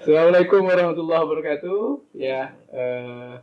Assalamualaikum 0.00 0.64
warahmatullahi 0.64 1.22
wabarakatuh. 1.28 1.80
Ya, 2.16 2.56
eh, 2.72 3.36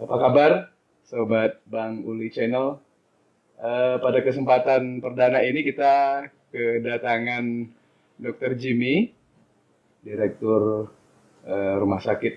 apa 0.00 0.14
kabar, 0.16 0.72
sobat 1.04 1.60
Bang 1.68 2.08
Uli 2.08 2.32
Channel? 2.32 2.80
Eh, 3.60 4.00
pada 4.00 4.24
kesempatan 4.24 5.04
perdana 5.04 5.44
ini 5.44 5.60
kita 5.60 6.24
kedatangan 6.48 7.68
Dr. 8.16 8.56
Jimmy, 8.56 9.12
Direktur 10.00 10.88
eh, 11.44 11.74
Rumah 11.84 12.00
Sakit 12.00 12.34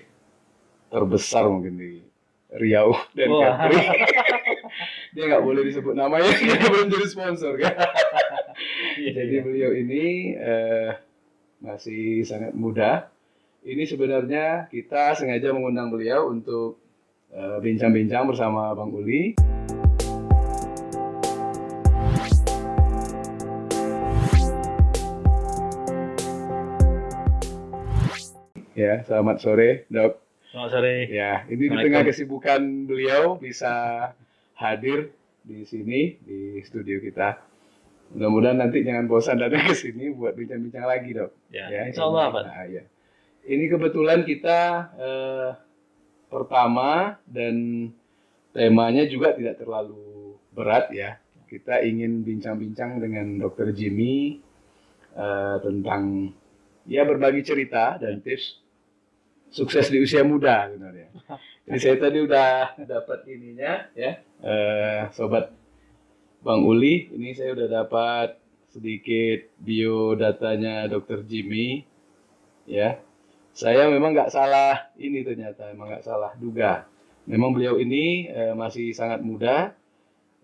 terbesar 0.92 1.48
mungkin 1.48 1.80
di 1.80 2.04
Riau 2.52 2.92
dan 3.16 3.28
Wah. 3.32 3.64
Kepri. 3.64 3.80
Dia 5.16 5.24
nggak 5.24 5.44
boleh 5.48 5.64
disebut 5.64 5.96
namanya, 5.96 6.36
dia 6.44 6.68
belum 6.68 6.92
jadi 6.92 7.06
sponsor 7.08 7.56
kan. 7.56 7.80
Iya, 9.00 9.24
Jadi 9.24 9.36
beliau 9.40 9.72
ini 9.72 10.36
eh, 10.36 11.09
masih 11.60 12.24
sangat 12.24 12.56
muda. 12.56 13.12
Ini 13.60 13.84
sebenarnya 13.84 14.72
kita 14.72 15.12
sengaja 15.12 15.52
mengundang 15.52 15.92
beliau 15.92 16.32
untuk 16.32 16.80
eh, 17.28 17.60
bincang-bincang 17.60 18.24
bersama 18.24 18.72
Bang 18.72 18.88
Uli. 18.96 19.36
Ya, 28.72 29.04
selamat 29.04 29.44
sore, 29.44 29.84
Dok. 29.92 30.16
Selamat 30.48 30.70
sore. 30.72 31.04
Ya, 31.12 31.44
ini 31.52 31.68
di 31.68 31.76
tengah 31.76 32.00
kesibukan 32.00 32.88
beliau 32.88 33.36
bisa 33.36 34.08
hadir 34.56 35.12
di 35.44 35.68
sini 35.68 36.16
di 36.24 36.64
studio 36.64 36.96
kita. 37.04 37.49
Mudah-mudahan 38.10 38.58
nanti 38.58 38.82
jangan 38.82 39.06
bosan 39.06 39.38
datang 39.38 39.70
ke 39.70 39.74
sini 39.74 40.10
buat 40.10 40.34
bincang-bincang 40.34 40.82
lagi, 40.82 41.14
dok. 41.14 41.30
Ya, 41.54 41.86
insya 41.86 42.10
Allah, 42.10 42.26
ini, 42.26 42.34
Pak. 42.34 42.42
nah, 42.42 42.64
ya. 42.66 42.84
Ini 43.40 43.64
kebetulan 43.70 44.20
kita 44.26 44.60
eh, 44.98 45.50
pertama 46.26 47.18
dan 47.26 47.88
temanya 48.50 49.06
juga 49.06 49.34
tidak 49.34 49.62
terlalu 49.62 50.34
berat 50.50 50.90
ya. 50.90 51.22
Kita 51.46 51.82
ingin 51.82 52.22
bincang-bincang 52.26 52.98
dengan 52.98 53.38
Dr. 53.38 53.70
Jimmy 53.74 54.42
eh, 55.14 55.56
tentang 55.62 56.34
ya 56.90 57.06
berbagi 57.06 57.46
cerita 57.46 57.94
dan 57.98 58.18
tips 58.18 58.58
sukses 59.50 59.86
di 59.90 60.02
usia 60.02 60.26
muda 60.26 60.66
sebenarnya. 60.70 61.08
Jadi 61.70 61.78
saya 61.78 61.96
tadi 62.02 62.18
udah 62.26 62.50
dapat 62.82 63.18
ininya 63.30 63.86
ya, 63.94 64.18
eh, 64.42 65.02
sobat 65.14 65.59
Bang 66.40 66.64
Uli, 66.64 67.12
ini 67.12 67.36
saya 67.36 67.52
udah 67.52 67.68
dapat 67.68 68.28
sedikit 68.72 69.50
biodatanya 69.60 70.88
Dr. 70.88 71.20
Jimmy 71.28 71.84
ya. 72.64 72.96
Saya 73.52 73.90
memang 73.92 74.14
nggak 74.16 74.32
salah 74.32 74.88
ini 74.96 75.20
ternyata, 75.26 75.68
memang 75.74 75.92
nggak 75.92 76.06
salah 76.06 76.32
duga. 76.38 76.86
Memang 77.28 77.52
beliau 77.52 77.76
ini 77.76 78.30
eh, 78.30 78.54
masih 78.56 78.96
sangat 78.96 79.20
muda. 79.20 79.76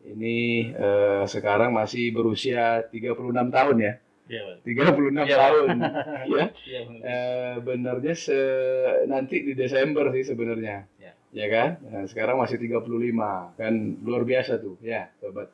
Ini 0.06 0.36
eh, 0.76 1.22
sekarang 1.26 1.72
masih 1.72 2.12
berusia 2.12 2.84
36 2.92 3.48
tahun 3.50 3.76
ya. 3.80 3.92
Iya, 4.26 4.40
Pak. 4.42 4.56
36 4.66 5.22
Iya, 5.22 5.24
Pak. 5.24 5.38
tahun 5.40 5.68
ya. 6.36 6.46
Iya, 6.66 6.80
benar. 6.84 7.02
Eh, 7.06 7.54
benarnya 7.62 8.14
se- 8.18 9.06
nanti 9.08 9.36
di 9.46 9.52
Desember 9.56 10.10
sih 10.12 10.24
sebenarnya. 10.26 10.76
Ya. 11.00 11.12
Ya 11.36 11.46
kan? 11.52 11.68
Nah, 11.88 12.04
sekarang 12.10 12.36
masih 12.42 12.58
35. 12.58 13.54
Kan 13.54 14.02
luar 14.02 14.22
biasa 14.26 14.58
tuh, 14.58 14.76
ya, 14.82 15.10
sobat 15.22 15.50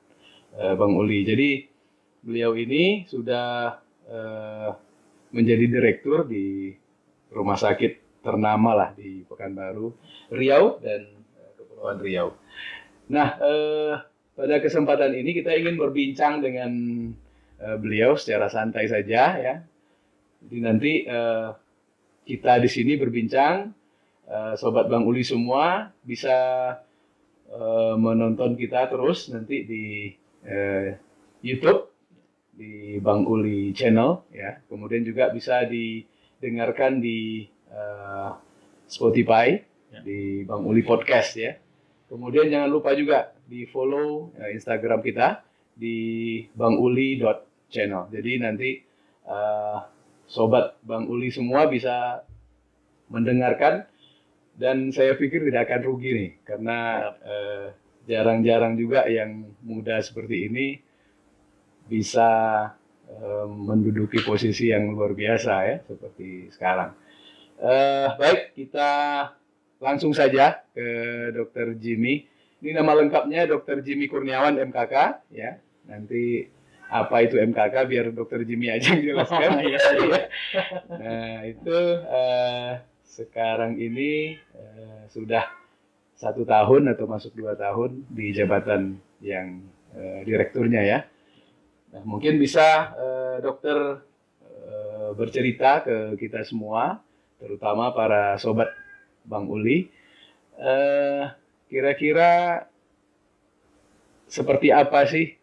eh, 0.56 0.74
Bang 0.76 0.94
Uli. 0.96 1.24
Jadi 1.24 1.50
beliau 2.22 2.54
ini 2.54 3.04
sudah 3.08 3.78
eh, 4.08 4.70
menjadi 5.32 5.64
direktur 5.66 6.28
di 6.28 6.70
rumah 7.32 7.56
sakit 7.56 8.22
ternama 8.22 8.76
lah 8.76 8.90
di 8.94 9.26
Pekanbaru, 9.26 9.88
Riau 10.30 10.78
dan 10.78 11.08
eh, 11.10 11.50
Kepulauan 11.58 11.98
Riau. 11.98 12.28
Nah, 13.10 13.28
eh, 13.40 13.94
pada 14.32 14.56
kesempatan 14.62 15.12
ini 15.12 15.36
kita 15.36 15.52
ingin 15.52 15.76
berbincang 15.76 16.40
dengan 16.40 16.70
eh, 17.58 17.76
beliau 17.76 18.14
secara 18.14 18.48
santai 18.48 18.86
saja 18.86 19.22
ya. 19.36 19.54
Jadi 20.42 20.58
nanti 20.62 20.92
eh, 21.04 21.48
kita 22.22 22.62
di 22.62 22.68
sini 22.70 22.94
berbincang, 22.94 23.74
eh, 24.30 24.54
sobat 24.54 24.86
Bang 24.86 25.08
Uli 25.08 25.26
semua 25.26 25.90
bisa 26.06 26.36
eh, 27.50 27.94
menonton 27.98 28.54
kita 28.54 28.86
terus 28.86 29.32
nanti 29.34 29.66
di 29.66 29.84
eh, 30.46 30.98
YouTube 31.42 31.90
di 32.52 32.98
Bang 33.02 33.24
Uli 33.26 33.72
Channel 33.74 34.28
ya. 34.30 34.60
Kemudian 34.68 35.02
juga 35.02 35.32
bisa 35.32 35.64
didengarkan 35.66 37.00
di 37.02 37.46
eh, 37.70 38.30
Spotify 38.86 39.72
Ya. 39.92 40.00
di 40.00 40.40
Bang 40.48 40.64
Uli 40.64 40.80
Podcast 40.80 41.36
ya. 41.36 41.52
Kemudian 42.08 42.48
jangan 42.48 42.72
lupa 42.72 42.96
juga 42.96 43.36
di 43.44 43.68
follow 43.68 44.32
eh, 44.40 44.56
Instagram 44.56 45.04
kita 45.04 45.44
di 45.76 46.40
banguli.channel. 46.56 48.08
Jadi 48.08 48.32
nanti 48.40 48.70
eh, 49.28 49.78
sobat 50.24 50.80
Bang 50.80 51.12
Uli 51.12 51.28
semua 51.28 51.68
bisa 51.68 52.24
mendengarkan 53.12 53.84
dan 54.56 54.88
saya 54.96 55.12
pikir 55.16 55.44
tidak 55.44 55.68
akan 55.68 55.80
rugi 55.84 56.10
nih 56.16 56.30
karena 56.48 56.78
eh, 57.20 57.66
jarang-jarang 58.04 58.74
juga 58.74 59.06
yang 59.06 59.46
muda 59.62 60.02
seperti 60.02 60.50
ini 60.50 60.66
bisa 61.86 62.30
eh, 63.06 63.46
menduduki 63.46 64.22
posisi 64.22 64.70
yang 64.70 64.94
luar 64.94 65.12
biasa 65.14 65.52
ya 65.66 65.76
seperti 65.86 66.50
sekarang. 66.50 66.90
Eh, 67.62 68.08
baik 68.18 68.58
kita 68.58 68.90
langsung 69.78 70.10
saja 70.14 70.62
ke 70.74 70.86
Dr. 71.30 71.78
Jimmy. 71.78 72.26
Ini 72.62 72.78
nama 72.78 72.94
lengkapnya 72.94 73.46
Dr. 73.50 73.82
Jimmy 73.82 74.06
Kurniawan 74.06 74.54
MKK 74.58 74.94
ya. 75.34 75.58
Nanti 75.86 76.46
apa 76.86 77.24
itu 77.24 77.40
MKK 77.40 77.74
biar 77.88 78.06
Dr. 78.14 78.46
Jimmy 78.46 78.70
aja 78.70 78.94
yang 78.94 79.02
jelaskan. 79.02 79.50
Iya, 79.62 79.78
Ya. 79.78 80.22
nah 80.92 81.34
itu 81.42 81.78
eh, 82.06 82.72
sekarang 83.02 83.78
ini 83.78 84.36
eh, 84.54 85.02
sudah 85.10 85.42
satu 86.22 86.46
tahun 86.46 86.94
atau 86.94 87.10
masuk 87.10 87.34
dua 87.34 87.58
tahun 87.58 88.06
di 88.06 88.30
jabatan 88.30 88.94
yang 89.18 89.58
eh, 89.98 90.22
direkturnya 90.22 90.82
ya. 90.86 90.98
Nah 91.90 92.02
mungkin 92.06 92.38
bisa 92.38 92.94
eh, 92.94 93.36
dokter 93.42 93.98
eh, 94.46 95.10
bercerita 95.18 95.82
ke 95.82 96.14
kita 96.14 96.46
semua, 96.46 97.02
terutama 97.42 97.90
para 97.90 98.38
sobat 98.38 98.70
Bang 99.26 99.50
Uli, 99.50 99.86
kira-kira 101.70 102.62
seperti 104.26 104.74
apa 104.74 105.06
sih 105.06 105.38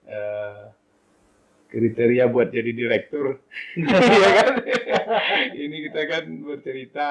kriteria 1.69 2.25
buat 2.27 2.49
jadi 2.49 2.71
direktur? 2.73 3.37
Iya 3.79 4.29
kan? 4.35 4.53
Ini 5.53 5.77
kita 5.89 6.01
kan 6.05 6.23
bercerita 6.41 7.07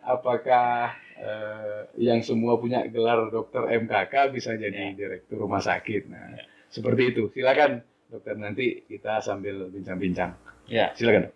apakah 0.00 0.92
eh, 1.16 1.80
yang 1.96 2.20
semua 2.20 2.56
punya 2.56 2.84
gelar 2.88 3.28
dokter 3.28 3.68
MKK 3.68 4.32
bisa 4.32 4.56
jadi 4.56 4.92
direktur 4.92 5.44
rumah 5.44 5.60
sakit. 5.60 6.08
Nah, 6.08 6.40
seperti 6.68 7.14
itu. 7.14 7.22
Silakan 7.32 7.80
dokter 8.08 8.34
nanti 8.36 8.84
kita 8.84 9.20
sambil 9.20 9.68
bincang-bincang. 9.68 10.36
Ya, 10.68 10.92
Silakan. 10.96 11.32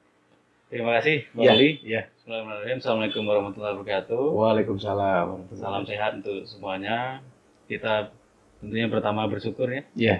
Terima 0.72 0.96
kasih, 0.96 1.28
Bang 1.36 1.44
Ya, 1.44 1.52
Ali. 1.52 1.70
ya. 1.84 2.08
Bismillahirrahmanirrahim. 2.16 2.78
Assalamualaikum 2.80 3.22
warahmatullahi 3.28 3.74
wabarakatuh. 3.76 4.22
Waalaikumsalam. 4.32 5.26
Salam 5.52 5.84
sehat 5.84 6.24
untuk 6.24 6.48
semuanya. 6.48 7.20
Kita 7.68 8.08
tentunya 8.64 8.88
pertama 8.88 9.28
bersyukur 9.28 9.68
ya, 9.68 9.82
Ya, 9.92 10.16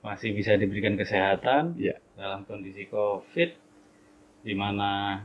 masih 0.00 0.32
bisa 0.32 0.56
diberikan 0.56 0.96
kesehatan 0.96 1.76
ya, 1.76 1.96
dalam 2.16 2.48
kondisi 2.48 2.88
COVID, 2.88 3.50
di 4.44 4.54
mana 4.56 5.22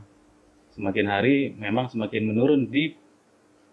semakin 0.76 1.06
hari 1.08 1.36
memang 1.56 1.88
semakin 1.88 2.22
menurun 2.28 2.68
di 2.68 2.92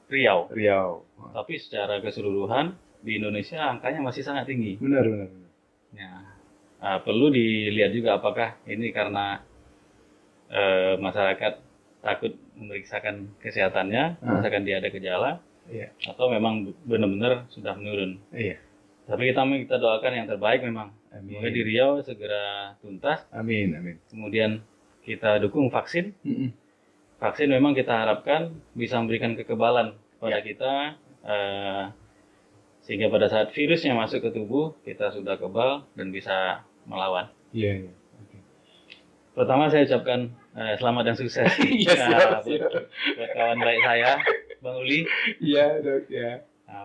Riau. 0.07 0.47
Riau. 0.53 1.03
Tapi 1.33 1.57
secara 1.59 1.99
keseluruhan 1.99 2.75
di 3.03 3.17
Indonesia 3.19 3.59
angkanya 3.67 3.99
masih 3.99 4.23
sangat 4.23 4.47
tinggi. 4.47 4.79
Benar, 4.79 5.03
benar. 5.03 5.27
benar. 5.27 5.51
Ya, 5.93 6.11
uh, 6.79 6.99
perlu 7.03 7.33
dilihat 7.33 7.91
juga 7.91 8.21
apakah 8.21 8.55
ini 8.69 8.93
karena 8.95 9.41
uh, 10.53 10.95
masyarakat 11.01 11.53
takut 12.03 12.35
memeriksakan 12.59 13.31
kesehatannya, 13.39 14.19
Ah. 14.19 14.39
misalkan 14.39 14.67
dia 14.67 14.77
ada 14.83 14.91
gejala, 14.91 15.31
Iya. 15.71 15.95
atau 16.11 16.27
memang 16.27 16.75
benar-benar 16.83 17.47
sudah 17.49 17.73
menurun. 17.79 18.19
Iya. 18.35 18.59
Tapi 19.03 19.29
kita 19.29 19.43
kita 19.43 19.77
doakan 19.77 20.13
yang 20.15 20.27
terbaik 20.27 20.63
memang. 20.63 20.95
Amin. 21.11 21.37
Semoga 21.37 21.49
di 21.51 21.61
Riau 21.61 21.91
segera 22.01 22.73
tuntas. 22.79 23.27
Amin, 23.29 23.75
amin. 23.75 23.99
Kemudian 24.07 24.63
kita 25.03 25.37
dukung 25.37 25.67
vaksin. 25.67 26.15
Mm-mm. 26.23 26.49
Vaksin 27.19 27.51
memang 27.51 27.75
kita 27.75 27.91
harapkan 27.93 28.51
bisa 28.73 28.99
memberikan 28.99 29.35
kekebalan 29.35 29.95
kepada 30.19 30.39
Ya. 30.39 30.43
kita 30.43 30.73
eh, 31.23 31.83
sehingga 32.83 33.07
pada 33.07 33.27
saat 33.27 33.51
virusnya 33.51 33.95
masuk 33.95 34.23
ke 34.23 34.29
tubuh 34.31 34.75
kita 34.83 35.11
sudah 35.11 35.35
kebal 35.35 35.87
dan 35.95 36.11
bisa 36.11 36.63
melawan. 36.83 37.27
Iya, 37.55 37.87
iya. 37.87 37.91
Oke. 38.19 38.37
Pertama 39.35 39.67
saya 39.67 39.83
ucapkan 39.83 40.31
eh, 40.55 40.75
selamat 40.79 41.03
dan 41.05 41.15
sukses 41.15 41.47
Iya, 41.83 41.91
siap, 41.95 42.07
Nah, 42.07 42.19
buat, 42.39 42.43
siap. 42.43 42.71
buat 43.19 43.31
kawan 43.35 43.59
baik 43.59 43.81
saya, 43.83 44.11
Bang 44.59 44.75
Uli. 44.79 44.99
Iya, 45.39 45.65
Dok, 45.79 46.03
ya. 46.07 46.31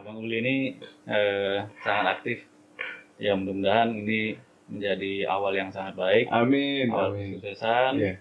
Bang 0.08 0.24
Uli 0.24 0.40
ini 0.40 0.56
eh, 1.04 1.68
sangat 1.84 2.16
aktif. 2.16 2.40
Ya 3.20 3.36
mudah-mudahan 3.36 3.92
ini 3.92 4.40
menjadi 4.72 5.28
awal 5.28 5.52
yang 5.52 5.68
sangat 5.68 6.00
baik, 6.00 6.32
Amin, 6.32 6.88
awal 6.88 7.12
amin. 7.12 7.36
kesuksesan. 7.36 7.92
Iya. 8.00 8.14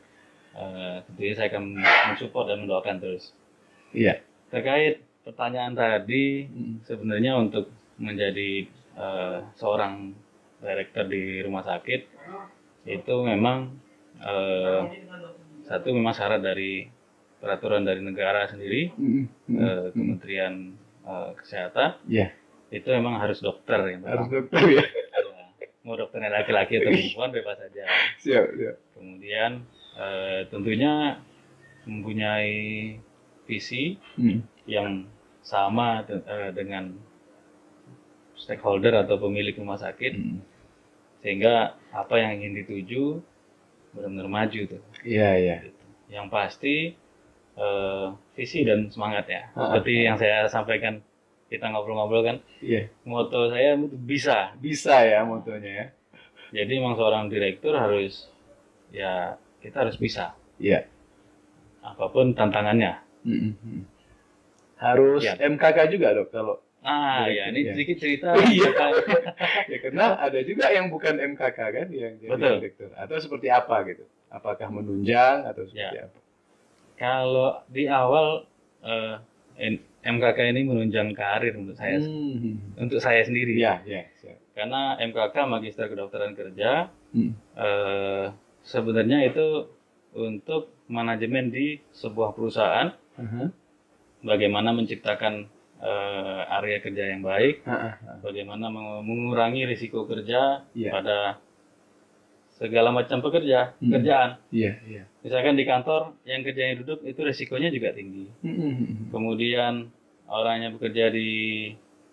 Eh, 0.52 0.96
tentunya 1.08 1.34
saya 1.34 1.48
akan 1.56 1.64
mensupport 2.12 2.46
dan 2.52 2.58
mendoakan 2.68 2.98
terus. 3.00 3.32
Iya. 3.96 4.20
Terkait 4.52 5.00
pertanyaan 5.24 5.80
tadi, 5.80 6.44
Mm. 6.44 6.84
sebenarnya 6.84 7.40
untuk 7.40 7.72
menjadi 7.96 8.68
eh, 8.98 9.38
seorang 9.56 10.12
direktur 10.60 11.08
di 11.08 11.40
rumah 11.40 11.64
sakit 11.64 12.02
itu 12.84 13.16
memang 13.24 13.80
eh, 14.20 14.82
satu 15.64 15.94
memang 15.94 16.12
syarat 16.12 16.42
dari 16.42 16.90
peraturan 17.38 17.86
dari 17.86 18.02
negara 18.02 18.44
sendiri, 18.50 18.90
Mm, 18.92 19.24
mm, 19.48 19.56
eh. 19.56 19.86
Kementerian 19.94 20.54
eh, 21.08 21.30
Kesehatan 21.36 21.90
Iya, 22.06 22.36
itu 22.70 22.88
memang 22.92 23.18
harus 23.18 23.40
dokter 23.40 23.80
yang 23.88 24.04
harus 24.04 24.28
dokter 24.28 24.60
ya. 24.68 24.84
Ya. 24.84 24.86
Mau 25.88 25.96
dokternya 25.96 26.28
laki-laki 26.30 26.78
atau 26.78 26.92
perempuan 26.92 27.32
bebas 27.32 27.56
saja. 27.58 27.84
Siap, 28.20 28.46
siap. 28.54 28.76
Kemudian 28.94 29.64
eh, 29.96 30.44
tentunya 30.48 31.24
mempunyai 31.88 32.60
visi 33.48 33.96
Mm. 34.20 34.44
yang 34.68 35.08
sama 35.40 36.04
de- 36.04 36.20
eh, 36.22 36.52
dengan 36.52 36.92
stakeholder 38.36 38.94
atau 39.00 39.18
pemilik 39.18 39.56
rumah 39.56 39.80
sakit 39.80 40.14
Mm. 40.14 40.40
sehingga 41.24 41.56
apa 41.90 42.20
yang 42.20 42.38
ingin 42.38 42.54
dituju 42.62 43.24
benar-benar 43.96 44.28
maju 44.28 44.62
tuh. 44.68 44.82
Iya, 45.02 45.30
iya. 45.40 45.56
Yang 46.12 46.28
pasti 46.30 46.76
eh, 47.58 48.08
visi 48.38 48.62
dan 48.62 48.88
semangat 48.88 49.26
ya. 49.26 49.50
Ah, 49.52 49.74
Seperti 49.74 50.06
yang 50.06 50.16
saya 50.16 50.46
sampaikan 50.46 51.02
kita 51.48 51.66
ngobrol-ngobrol 51.66 52.22
kan, 52.22 52.38
Iya, 52.60 52.92
moto 53.04 53.50
saya 53.50 53.74
itu 53.74 53.98
bisa. 53.98 54.54
bisa 54.58 55.02
ya 55.02 55.24
motonya 55.24 55.72
ya. 55.74 55.86
Jadi 56.54 56.78
memang 56.78 56.94
seorang 56.94 57.28
direktur 57.28 57.74
harus 57.74 58.30
ya 58.88 59.36
kita 59.58 59.84
harus 59.84 59.98
bisa 59.98 60.38
Iya. 60.58 60.86
apa 61.82 62.08
pun 62.08 62.32
tantangannya. 62.32 63.00
Mm, 63.24 63.52
mm. 63.54 63.82
Harus 64.78 65.26
Ya. 65.26 65.34
MKK 65.42 65.90
juga 65.90 66.14
dok 66.14 66.30
kalau 66.30 66.56
Ah 66.80 67.26
ya 67.26 67.50
ini 67.50 67.64
ya. 67.64 67.74
sedikit 67.74 67.98
cerita. 67.98 68.32
Iya. 68.38 68.70
tentang- 68.70 68.96
ya 69.72 69.78
karena 69.82 70.06
ada 70.16 70.40
juga 70.42 70.70
yang 70.70 70.88
bukan 70.88 71.16
MKK 71.34 71.58
kan 71.60 71.88
yang 71.90 72.14
jadi 72.16 72.30
Betul. 72.30 72.54
direktur 72.62 72.90
atau 72.94 73.16
seperti 73.18 73.48
apa 73.50 73.82
gitu. 73.84 74.06
Apakah 74.30 74.68
menunjang 74.70 75.44
atau 75.44 75.64
seperti 75.64 75.98
Ya. 75.98 76.06
apa? 76.06 76.20
Kalau 76.98 77.62
di 77.68 77.86
awal 77.86 78.44
eh, 78.80 79.16
N- 79.60 79.82
MKK 80.00 80.38
ini 80.48 80.62
menunjang 80.64 81.12
karir 81.12 81.54
untuk 81.54 81.74
saya 81.74 81.98
Hmm. 81.98 82.62
untuk 82.76 82.98
saya 82.98 83.22
sendiri. 83.22 83.54
Iya, 83.54 83.82
iya. 83.84 84.02
siap. 84.16 84.38
Karena 84.54 84.98
MKK 84.98 85.36
Magister 85.46 85.86
Kedokteran 85.88 86.34
Kerja 86.34 86.90
Hmm. 87.10 87.34
eh, 87.54 88.26
sebenarnya 88.64 89.24
itu 89.24 89.70
untuk 90.12 90.74
manajemen 90.88 91.50
di 91.50 91.78
sebuah 91.92 92.32
perusahaan 92.32 92.90
Aha. 93.16 93.50
bagaimana 94.22 94.72
menciptakan 94.72 95.46
eh, 95.78 96.42
area 96.52 96.78
kerja 96.80 97.04
yang 97.08 97.22
baik, 97.22 97.62
ah, 97.64 97.94
ah. 97.94 98.18
bagaimana 98.20 98.66
meng- 98.66 99.06
mengurangi 99.06 99.62
risiko 99.64 100.06
kerja 100.06 100.66
Iya. 100.74 100.90
pada 100.92 101.18
segala 102.58 102.90
macam 102.90 103.22
pekerja, 103.22 103.78
Hmm. 103.78 103.94
kerjaan. 103.94 104.30
Iya, 104.50 104.74
iya. 104.84 105.04
Misalkan 105.22 105.54
di 105.54 105.64
kantor 105.64 106.18
yang 106.24 106.42
kerjanya 106.42 106.82
duduk 106.82 107.00
itu 107.04 107.22
risikonya 107.22 107.70
juga 107.70 107.94
tinggi. 107.94 108.26
Hmm, 108.42 108.50
hmm, 108.52 108.74
hmm. 108.74 109.08
Kemudian 109.10 109.94
orangnya 110.26 110.74
bekerja 110.74 111.08
di 111.08 111.30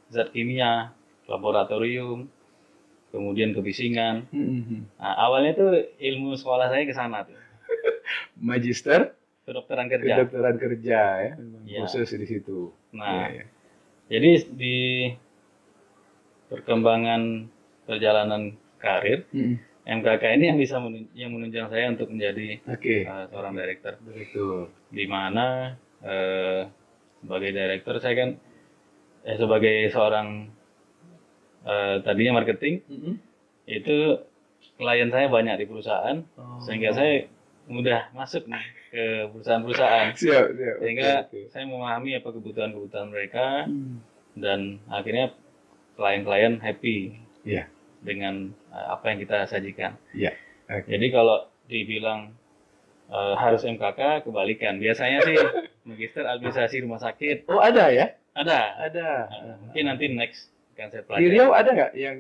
zat 0.07 0.31
kimia, 0.31 0.93
laboratorium, 1.25 2.29
kemudian 3.09 3.51
kebisingan. 3.51 4.29
Hmm, 4.29 4.45
hmm, 4.45 4.63
hmm. 4.63 4.81
Nah, 4.95 5.15
awalnya 5.19 5.53
tuh 5.55 5.71
ilmu 5.97 6.35
sekolah 6.35 6.69
saya 6.69 6.85
ke 6.85 6.93
sana 6.93 7.25
tuh, 7.25 7.41
Magister 8.39 9.17
kedokteran 9.43 9.89
kerja. 9.89 10.13
kedokteran 10.21 10.57
kerja 10.57 11.01
ya, 11.23 11.33
Iya. 11.65 11.81
khusus 11.83 12.13
di 12.13 12.27
situ. 12.27 12.69
Nah, 12.93 13.33
Iya, 13.33 13.41
iya. 13.41 13.45
jadi 14.11 14.31
di 14.51 14.77
perkembangan 16.47 17.49
perjalanan 17.85 18.43
karir, 18.77 19.25
Hmm, 19.31 19.57
MKK 19.85 20.23
ini 20.33 20.45
yang 20.47 20.57
bisa 20.57 20.77
menun- 20.79 21.13
yang 21.13 21.31
menunjang 21.31 21.69
saya 21.69 21.89
untuk 21.89 22.09
menjadi 22.09 22.57
Oke. 22.67 23.05
uh, 23.05 23.29
seorang 23.29 23.53
direktur. 23.53 23.93
Direktur. 24.01 24.73
Di 24.89 25.05
mana 25.05 25.77
eh, 26.01 26.69
sebagai 27.21 27.51
direktur 27.51 27.97
saya 27.97 28.15
kan 28.15 28.31
eh, 29.23 29.37
sebagai 29.37 29.77
seorang 29.89 30.49
eh, 31.63 31.97
tadinya 32.01 32.39
marketing 32.39 32.81
Hmm. 32.85 33.17
itu 33.65 34.21
klien 34.75 35.09
saya 35.09 35.29
banyak 35.29 35.57
di 35.57 35.67
perusahaan 35.67 36.21
Oh. 36.35 36.61
sehingga 36.61 36.93
saya 36.93 37.29
mudah 37.65 38.13
masuk 38.13 38.45
nih 38.45 38.65
ke 38.91 39.05
perusahaan-perusahaan 39.31 40.13
siap, 40.21 40.45
siap. 40.51 40.77
sehingga 40.79 41.09
Oke, 41.25 41.29
oke. 41.29 41.41
saya 41.51 41.65
memahami 41.65 42.11
apa 42.15 42.29
kebutuhan-kebutuhan 42.31 43.09
mereka 43.09 43.65
Hmm. 43.65 44.01
dan 44.35 44.61
akhirnya 44.87 45.33
klien-klien 45.95 46.57
happy 46.59 47.21
Iya. 47.43 47.69
Dengan 48.05 48.35
uh, 48.69 48.95
apa 48.95 49.11
yang 49.11 49.19
kita 49.19 49.49
sajikan. 49.49 49.97
Iya. 50.13 50.37
Oke. 50.69 50.87
Jadi 50.87 51.07
kalau 51.09 51.37
dibilang 51.65 52.37
uh, 53.09 53.35
harus 53.35 53.65
MKK 53.65 54.23
kebalikan. 54.23 54.77
Biasanya 54.77 55.25
sih 55.25 55.37
magister 55.89 56.25
administrasi 56.25 56.81
rumah 56.81 56.97
sakit 56.99 57.49
Oh 57.49 57.59
ada 57.59 57.89
ya? 57.89 58.13
ada. 58.33 58.61
Ada. 58.79 59.09
Ada. 59.27 59.53
Mungkin 59.65 59.85
nanti 59.85 60.05
next 60.09 60.53
akan 60.75 60.89
saya 60.91 61.01
Di 61.01 61.07
pelajari. 61.07 61.33
Riau 61.33 61.51
ada 61.51 61.71
nggak 61.71 61.93
yang 61.95 62.19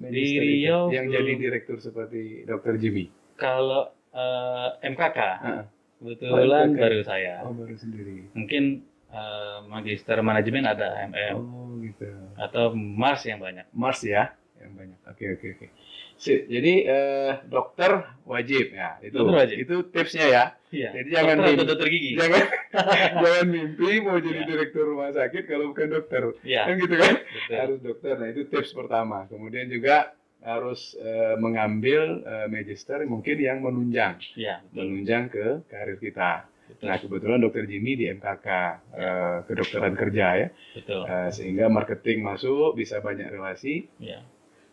Di? 0.00 0.24
Riau 0.34 0.88
yang 0.88 1.06
belum. 1.06 1.16
jadi 1.16 1.32
direktur 1.36 1.76
seperti 1.78 2.42
Dr. 2.44 2.74
Jimmy? 2.76 3.06
Kalau 3.36 3.88
uh, 4.10 4.68
MKK 4.80 5.18
Heeh. 5.18 5.64
kebetulan 6.00 6.66
MKK. 6.72 6.80
baru 6.80 7.00
saya. 7.04 7.34
Oh 7.44 7.52
baru 7.52 7.76
sendiri. 7.76 8.24
Mungkin 8.32 8.80
uh, 9.12 9.60
magister 9.68 10.16
manajemen 10.20 10.64
ada 10.64 10.96
MM 11.06 11.34
Oh 11.36 11.76
gitu. 11.78 12.08
atau 12.34 12.72
Mars 12.72 13.22
yang 13.24 13.38
banyak. 13.38 13.68
Mars 13.70 14.00
ya 14.00 14.32
yang 14.60 14.72
banyak. 14.74 14.98
Oke 15.04 15.24
oke 15.32 15.46
oke. 15.56 15.66
Sip. 16.14 16.44
Jadi 16.46 16.72
eh, 16.84 17.32
dokter 17.46 17.92
wajib 18.22 18.70
ya 18.70 19.00
itu. 19.00 19.16
Dokter 19.16 19.36
wajib. 19.40 19.56
Itu 19.58 19.74
tipsnya 19.88 20.26
ya. 20.26 20.44
Iya. 20.68 20.90
Jadi 20.94 21.08
jangan 21.10 21.36
Dokter 21.36 21.50
mimpi. 21.50 21.66
dokter 21.66 21.88
gigi. 21.88 22.10
Jangan 22.20 22.44
jangan 23.24 23.46
mimpi 23.48 23.88
mau 24.00 24.16
jadi 24.16 24.40
Iya. 24.40 24.46
direktur 24.46 24.84
rumah 24.86 25.10
sakit 25.10 25.42
kalau 25.44 25.64
bukan 25.70 25.88
dokter. 25.90 26.22
Iya. 26.42 26.62
Kan 26.62 26.74
gitu 26.78 26.94
kan? 26.94 27.14
betul. 27.18 27.56
Harus 27.56 27.78
dokter. 27.80 28.12
Nah 28.16 28.28
itu 28.28 28.42
tips 28.46 28.70
pertama. 28.72 29.18
Kemudian 29.26 29.66
juga 29.66 30.12
harus 30.40 30.96
eh, 30.96 31.36
mengambil 31.36 32.20
eh, 32.22 32.46
magister 32.46 32.96
mungkin 33.04 33.36
yang 33.36 33.60
menunjang, 33.60 34.16
Iya, 34.32 34.64
betul. 34.64 34.76
menunjang 34.80 35.24
ke 35.28 35.46
karir 35.68 35.96
kita. 35.96 36.48
Betul. 36.64 36.86
Nah 36.86 36.96
kebetulan 36.96 37.38
dokter 37.38 37.64
Jimmy 37.66 37.92
di 37.92 38.08
MKK 38.08 38.46
eh, 38.94 39.38
kedokteran 39.44 39.92
kerja 39.92 40.26
ya, 40.38 40.48
Betul. 40.72 41.02
Eh, 41.04 41.28
sehingga 41.30 41.68
marketing 41.68 42.24
masuk 42.24 42.72
bisa 42.72 43.00
banyak 43.00 43.28
relasi. 43.28 43.84
Iya. 43.98 44.24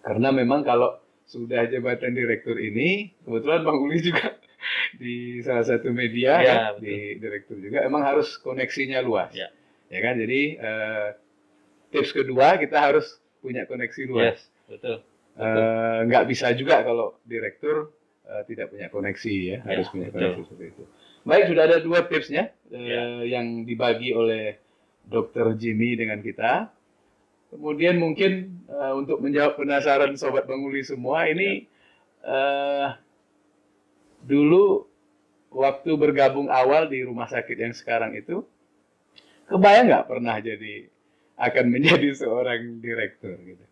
Karena 0.07 0.31
memang 0.31 0.63
kalau 0.63 0.95
sudah 1.27 1.67
jabatan 1.67 2.15
direktur 2.15 2.55
ini, 2.55 3.11
kebetulan 3.27 3.67
Bang 3.67 3.83
Uli 3.83 3.99
juga 3.99 4.39
di 5.01 5.43
salah 5.43 5.67
satu 5.67 5.91
media 5.91 6.39
Ya, 6.39 6.47
ya, 6.47 6.57
betul. 6.71 6.81
di 6.87 6.95
direktur 7.19 7.57
juga, 7.59 7.83
emang 7.83 8.07
harus 8.07 8.39
koneksinya 8.39 9.03
luas. 9.03 9.35
Ya. 9.35 9.51
Ya 9.91 9.99
kan, 9.99 10.15
jadi 10.15 10.41
eh, 10.55 11.07
tips 11.91 12.15
kedua 12.15 12.55
kita 12.55 12.79
harus 12.79 13.19
punya 13.43 13.67
koneksi 13.67 14.01
luas. 14.07 14.39
Yes, 14.39 14.41
betul. 14.67 15.03
Eh, 15.37 15.99
nggak 16.07 16.25
bisa 16.25 16.49
juga 16.55 16.81
kalau 16.81 17.19
direktur 17.23 17.91
eh, 18.23 18.43
tidak 18.47 18.71
punya 18.71 18.87
koneksi 18.87 19.35
ya, 19.35 19.57
Ya, 19.59 19.59
harus 19.67 19.87
punya 19.91 20.07
betul. 20.07 20.19
koneksi 20.23 20.41
seperti 20.47 20.65
itu. 20.71 20.83
Baik, 21.27 21.43
sudah 21.51 21.63
ada 21.67 21.77
dua 21.83 21.99
tipsnya 22.07 22.55
eh, 22.71 22.87
Ya. 22.87 23.03
yang 23.39 23.67
dibagi 23.67 24.15
oleh 24.15 24.55
Dr. 25.03 25.55
Jimmy 25.59 25.95
dengan 25.95 26.23
kita. 26.23 26.71
Kemudian 27.47 27.95
mungkin 27.97 28.61
eh, 28.67 28.93
untuk 28.93 29.23
menjawab 29.23 29.55
penasaran 29.55 30.13
sobat 30.19 30.45
Bang 30.45 30.61
Uli 30.61 30.83
semua 30.83 31.25
ini 31.31 31.63
eh, 32.21 32.87
dulu 34.21 34.83
waktu 35.53 35.91
bergabung 35.95 36.51
awal 36.51 36.91
di 36.91 36.99
rumah 37.07 37.31
sakit 37.31 37.55
yang 37.55 37.71
sekarang 37.71 38.11
itu 38.19 38.43
kebayang 39.47 39.87
nggak 39.87 40.07
pernah 40.11 40.35
jadi 40.43 40.91
akan 41.39 41.65
menjadi 41.71 42.11
seorang 42.19 42.83
direktur 42.83 43.39
gitu. 43.39 43.63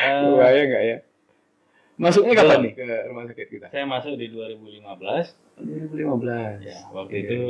Eh, 0.00 0.22
Kebayang 0.26 0.66
nggak 0.70 0.84
ya? 0.84 0.98
Masuknya 2.00 2.32
kapan 2.32 2.48
Belum. 2.48 2.64
nih 2.64 2.72
ke 2.74 2.86
rumah 3.12 3.24
sakit 3.28 3.46
kita? 3.52 3.66
saya 3.68 3.84
masuk 3.84 4.16
di 4.16 4.32
2015. 4.32 4.80
2015. 5.60 6.64
Ya, 6.64 6.78
waktu 6.96 7.12
Oke. 7.12 7.28
itu 7.28 7.40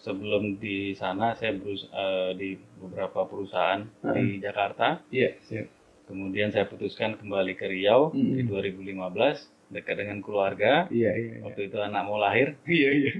sebelum 0.00 0.56
di 0.56 0.92
sana 0.94 1.36
saya 1.36 1.52
berus 1.54 1.84
eh, 1.86 2.32
di 2.34 2.50
beberapa 2.80 3.28
perusahaan 3.28 3.84
Heeh. 4.02 4.14
di 4.16 4.24
Jakarta. 4.40 5.04
Iya, 5.08 5.36
siap. 5.44 5.66
Kemudian 6.08 6.50
saya 6.50 6.66
putuskan 6.66 7.14
kembali 7.16 7.54
ke 7.54 7.70
Riau 7.70 8.10
di 8.10 8.42
Mm-mm. 8.42 8.50
2015 8.50 9.70
dekat 9.70 9.94
dengan 10.02 10.18
keluarga. 10.18 10.90
Iya, 10.90 11.10
iya. 11.14 11.32
iya. 11.38 11.42
Waktu 11.46 11.70
itu 11.70 11.76
anak 11.78 12.02
mau 12.02 12.18
lahir, 12.18 12.58
Iya, 12.66 12.90
iya. 12.90 13.12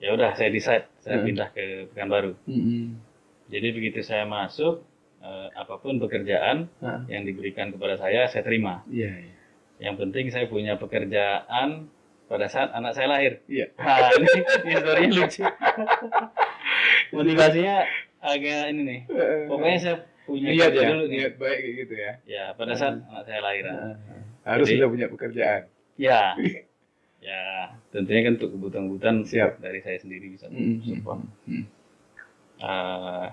ya 0.00 0.08
udah 0.16 0.32
saya 0.32 0.48
decide 0.48 0.88
saya 1.04 1.20
Hmm. 1.20 1.26
pindah 1.28 1.48
ke 1.52 1.64
Pekanbaru. 1.92 2.32
Mm-mm. 2.48 2.96
Jadi 3.52 3.68
begitu 3.76 4.00
saya 4.00 4.24
masuk, 4.24 4.80
eh, 5.20 5.48
apa 5.52 5.76
pun 5.76 6.00
pekerjaan 6.00 6.72
Ah, 6.80 7.04
yang 7.10 7.28
diberikan 7.28 7.68
kepada 7.68 8.00
saya, 8.00 8.24
saya 8.32 8.40
terima. 8.40 8.80
Iya, 8.88 9.10
iya. 9.20 9.34
Yang 9.80 9.94
penting 10.00 10.24
saya 10.32 10.48
punya 10.48 10.80
pekerjaan 10.80 11.88
pada 12.30 12.46
saat 12.46 12.70
anak 12.70 12.94
saya 12.94 13.10
lahir. 13.10 13.42
Iya. 13.50 13.74
Nah, 13.82 14.14
ini 14.14 14.28
historinya 14.70 15.10
lucu. 15.18 15.42
Motivasinya 17.16 17.76
agak 18.22 18.70
ini 18.70 18.82
nih. 18.86 19.00
Pokoknya 19.50 19.78
saya 19.82 19.96
punya 20.24 20.48
niat 20.54 20.70
ya, 20.70 20.88
dulu 20.94 21.04
niat 21.10 21.34
baik 21.36 21.58
kayak 21.58 21.74
gitu 21.82 21.94
ya. 21.98 22.12
Ya, 22.22 22.44
pada 22.54 22.72
saat 22.78 23.02
anak 23.02 23.24
saya 23.26 23.40
lahir. 23.42 23.64
Ah, 23.66 23.98
Harus 24.46 24.70
Jadi- 24.70 24.78
sudah 24.78 24.88
punya 24.88 25.06
pekerjaan. 25.10 25.62
Ya. 25.98 26.22
Ya, 27.20 27.76
tentunya 27.92 28.24
kan 28.24 28.40
untuk 28.40 28.56
kebutuhan-kebutuhan 28.56 29.28
Siap. 29.28 29.60
dari 29.60 29.84
saya 29.84 30.00
sendiri 30.00 30.32
bisa 30.32 30.48
Mm-mm. 30.48 30.80
support. 30.80 31.20
Mm. 31.44 31.68
Eh, 32.56 33.26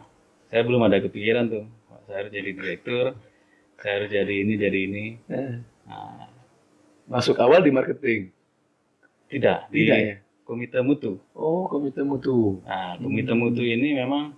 saya 0.51 0.61
belum 0.67 0.83
ada 0.83 0.99
kepikiran 0.99 1.47
tuh. 1.47 1.63
Saya 2.03 2.19
harus 2.19 2.35
jadi 2.35 2.51
direktur. 2.51 3.15
Saya 3.79 3.93
harus 3.95 4.11
jadi 4.11 4.33
ini, 4.43 4.59
jadi 4.59 4.79
ini. 4.91 5.05
Nah, 5.31 6.27
Masuk 7.07 7.39
awal 7.39 7.63
di 7.63 7.71
marketing. 7.71 8.35
Tidak, 9.27 9.67
di 9.69 9.83
Tidak 9.83 9.97
ya? 9.97 10.15
komite 10.43 10.79
mutu. 10.79 11.19
Oh, 11.33 11.67
komite 11.67 12.01
mutu. 12.01 12.63
Nah, 12.63 12.95
komite 12.97 13.31
Hmm. 13.31 13.41
mutu 13.41 13.61
ini 13.61 13.93
memang 13.93 14.31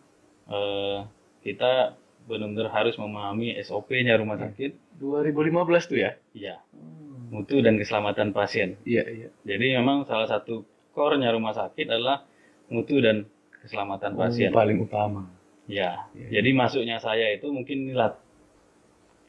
eh, 0.45 1.05
kita 1.39 1.93
benar-benar 2.25 2.69
harus 2.69 2.97
memahami 2.97 3.53
SOP-nya 3.57 4.17
rumah 4.17 4.37
Hmm. 4.37 4.49
sakit. 4.49 4.71
2015 4.97 5.85
tuh 5.85 5.97
ya? 5.97 6.17
Iya, 6.33 6.57
mutu 7.29 7.61
dan 7.61 7.77
keselamatan 7.77 8.33
pasien. 8.33 8.75
Iya, 8.81 9.05
iya. 9.07 9.29
Jadi 9.45 9.65
memang 9.73 10.03
salah 10.03 10.25
satu 10.25 10.65
core-nya 10.91 11.29
rumah 11.29 11.53
sakit 11.53 11.85
adalah 11.85 12.25
mutu 12.67 12.97
dan 12.97 13.29
keselamatan 13.61 14.17
pasien. 14.17 14.49
Oh, 14.49 14.57
paling 14.57 14.81
utama. 14.81 15.29
Ya, 15.69 16.09
Iya. 16.17 16.41
jadi 16.41 16.49
masuknya 16.51 16.97
saya 16.97 17.29
itu 17.29 17.45
mungkin 17.47 17.93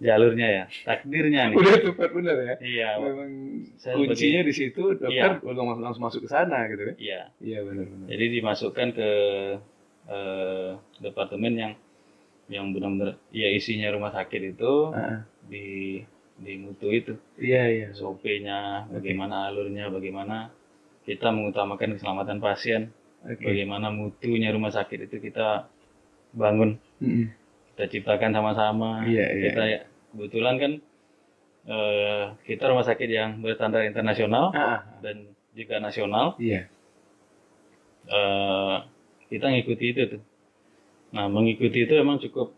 jalurnya 0.00 0.48
ya, 0.48 0.64
takdirnya 0.82 1.52
nih. 1.52 1.56
Udah 1.60 1.76
tepat 1.84 2.10
benar 2.16 2.36
ya. 2.40 2.54
Iya, 2.58 2.88
Memang 2.98 3.30
Saya 3.76 3.94
kuncinya 4.00 4.40
di 4.42 4.52
situ 4.52 4.82
dokter 4.96 5.12
Iya. 5.12 5.44
langsung, 5.44 5.80
langsung 5.84 6.04
masuk 6.08 6.20
ke 6.24 6.28
sana 6.32 6.64
gitu 6.72 6.82
kan. 6.88 6.96
iya. 6.96 7.28
Iya 7.38 7.58
benar 7.68 7.84
benar. 7.84 8.06
Jadi 8.08 8.24
dimasukkan 8.40 8.88
ke 8.96 9.10
eh, 10.08 10.70
departemen 10.98 11.52
yang 11.54 11.72
yang 12.50 12.74
benar-benar 12.74 13.14
ya 13.30 13.46
isinya 13.46 13.86
rumah 13.94 14.10
sakit 14.10 14.56
itu 14.56 14.90
Ah, 14.90 15.22
di 15.46 16.00
di 16.34 16.52
mutu 16.56 16.88
itu. 16.90 17.14
iya 17.36 17.68
iya. 17.68 17.86
SOP-nya, 17.92 18.88
bagaimana 18.88 19.46
alurnya, 19.46 19.92
bagaimana 19.92 20.48
kita 21.04 21.28
mengutamakan 21.28 22.00
keselamatan 22.00 22.40
pasien, 22.40 22.82
Oke. 23.22 23.44
bagaimana 23.44 23.92
mutunya 23.92 24.48
rumah 24.48 24.72
sakit 24.72 25.04
itu 25.06 25.20
kita 25.20 25.68
bangun, 26.32 26.80
Mm-mm. 26.98 27.28
kita 27.76 27.84
ciptakan 27.92 28.32
sama-sama. 28.32 29.04
Iya, 29.04 29.26
iya. 29.30 29.42
Kita 29.52 29.62
ya, 29.68 29.80
kebetulan 30.10 30.54
kan 30.56 30.72
eh, 31.64 32.24
kita 32.44 32.64
rumah 32.66 32.82
sakit 32.82 33.08
yang 33.08 33.30
berstandar 33.40 33.84
internasional 33.84 34.50
Ah, 34.50 34.60
ah, 34.60 34.80
dan 35.00 35.28
juga 35.52 35.78
nasional. 35.78 36.34
iya. 36.38 36.66
eh, 38.06 38.76
kita 39.28 39.46
ngikuti 39.48 39.84
itu 39.88 40.02
tuh. 40.08 40.22
Nah, 41.10 41.26
mengikuti 41.26 41.84
itu 41.84 41.94
emang 41.94 42.18
cukup 42.18 42.54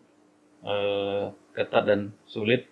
eh, 0.62 1.25
ketat 1.52 1.85
dan 1.85 2.00
sulit 2.25 2.68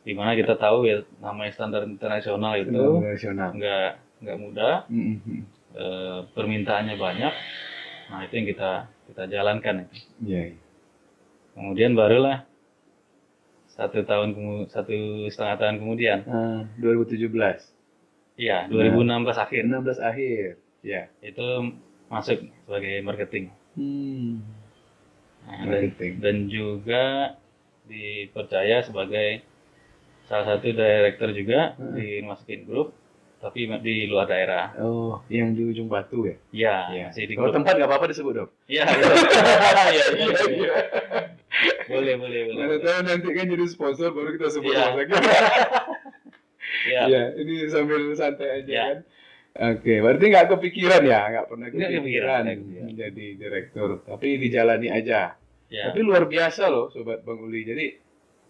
di 0.00 0.16
mana 0.16 0.32
kita 0.32 0.56
tahu 0.56 0.88
ya 0.88 1.04
namanya 1.20 1.52
standar 1.52 1.84
internasional 1.84 2.56
itu 2.56 2.72
Internasional. 2.72 3.52
nggak 3.52 3.90
nggak 4.20 4.36
mudah 4.40 4.74
Mm-mm. 4.88 5.44
eh, 5.76 6.20
permintaannya 6.32 6.96
banyak 6.96 7.34
nah 8.10 8.20
itu 8.24 8.32
yang 8.34 8.48
kita 8.48 8.70
kita 9.06 9.22
jalankan 9.28 9.84
itu. 9.86 9.96
Iya. 10.24 10.40
iya. 10.50 10.58
kemudian 11.52 11.92
barulah 11.94 12.48
satu 13.80 14.04
tahun 14.04 14.28
satu 14.66 14.92
setengah 15.26 15.56
tahun 15.56 15.76
kemudian 15.78 16.18
Ah, 16.22 16.60
2017. 16.76 17.32
iya 18.36 18.68
2016 18.68 19.08
akhir 19.34 19.62
16 19.64 19.96
akhir. 19.98 20.60
Ya. 20.80 21.08
itu 21.20 21.44
masuk 22.06 22.36
sebagai 22.60 23.00
marketing 23.00 23.48
Hmm. 23.70 24.44
Nah, 25.40 25.56
dan, 25.58 25.68
Marketing. 25.86 26.12
dan 26.18 26.36
juga 26.46 27.04
dipercaya 27.84 28.80
sebagai 28.80 29.40
salah 30.22 30.46
satu 30.50 30.68
director 30.68 31.30
juga 31.30 31.74
Hmm. 31.74 31.94
di 31.94 32.20
rumah 32.20 32.36
sakit 32.36 32.60
grup 32.64 32.92
tapi 33.38 33.64
di 33.78 34.04
luar 34.04 34.26
daerah 34.26 34.76
Oh, 34.76 35.24
yang 35.26 35.52
di 35.52 35.64
ujung 35.64 35.86
batu 35.86 36.24
ya? 36.24 36.36
ya 36.50 36.76
Iya. 36.90 37.24
di 37.24 37.32
Kalau 37.32 37.50
tempat 37.50 37.72
nggak 37.74 37.88
apa-apa 37.88 38.06
disebut 38.08 38.32
dok. 38.34 38.48
ya 38.66 38.84
betul. 38.84 39.16
Iya, 39.90 40.04
iya, 40.12 40.36
iya. 40.50 40.74
Boleh 41.90 42.14
boleh 42.16 42.40
boleh 42.48 42.78
tahu 42.78 42.98
nanti 43.02 43.28
kan 43.30 43.44
jadi 43.46 43.66
sponsor 43.66 44.08
baru 44.10 44.28
kita 44.34 44.48
sebut 44.48 44.70
Iya. 44.70 44.84
rumah 44.86 44.96
sakit. 45.02 45.22
ya 46.86 47.02
Iya, 47.06 47.22
ini 47.36 47.54
sambil 47.66 48.00
santai 48.14 48.62
aja 48.62 48.70
Iya. 48.70 48.84
kan. 48.86 48.98
Oke, 49.50 49.98
berarti 49.98 50.24
nggak 50.30 50.46
kepikiran 50.48 51.02
ya, 51.02 51.20
nggak 51.26 51.46
pernah 51.50 51.66
kepikiran, 51.66 52.00
kepikiran, 52.06 52.42
menjadi 52.86 53.26
direktur, 53.34 53.88
tapi 54.06 54.38
dijalani 54.38 54.88
aja. 54.88 55.34
ya 55.66 55.90
Tapi 55.90 55.98
luar 56.00 56.26
biasa 56.26 56.70
loh, 56.70 56.86
sobat 56.88 57.26
Bang 57.26 57.42
Uli. 57.42 57.66
Jadi 57.66 57.86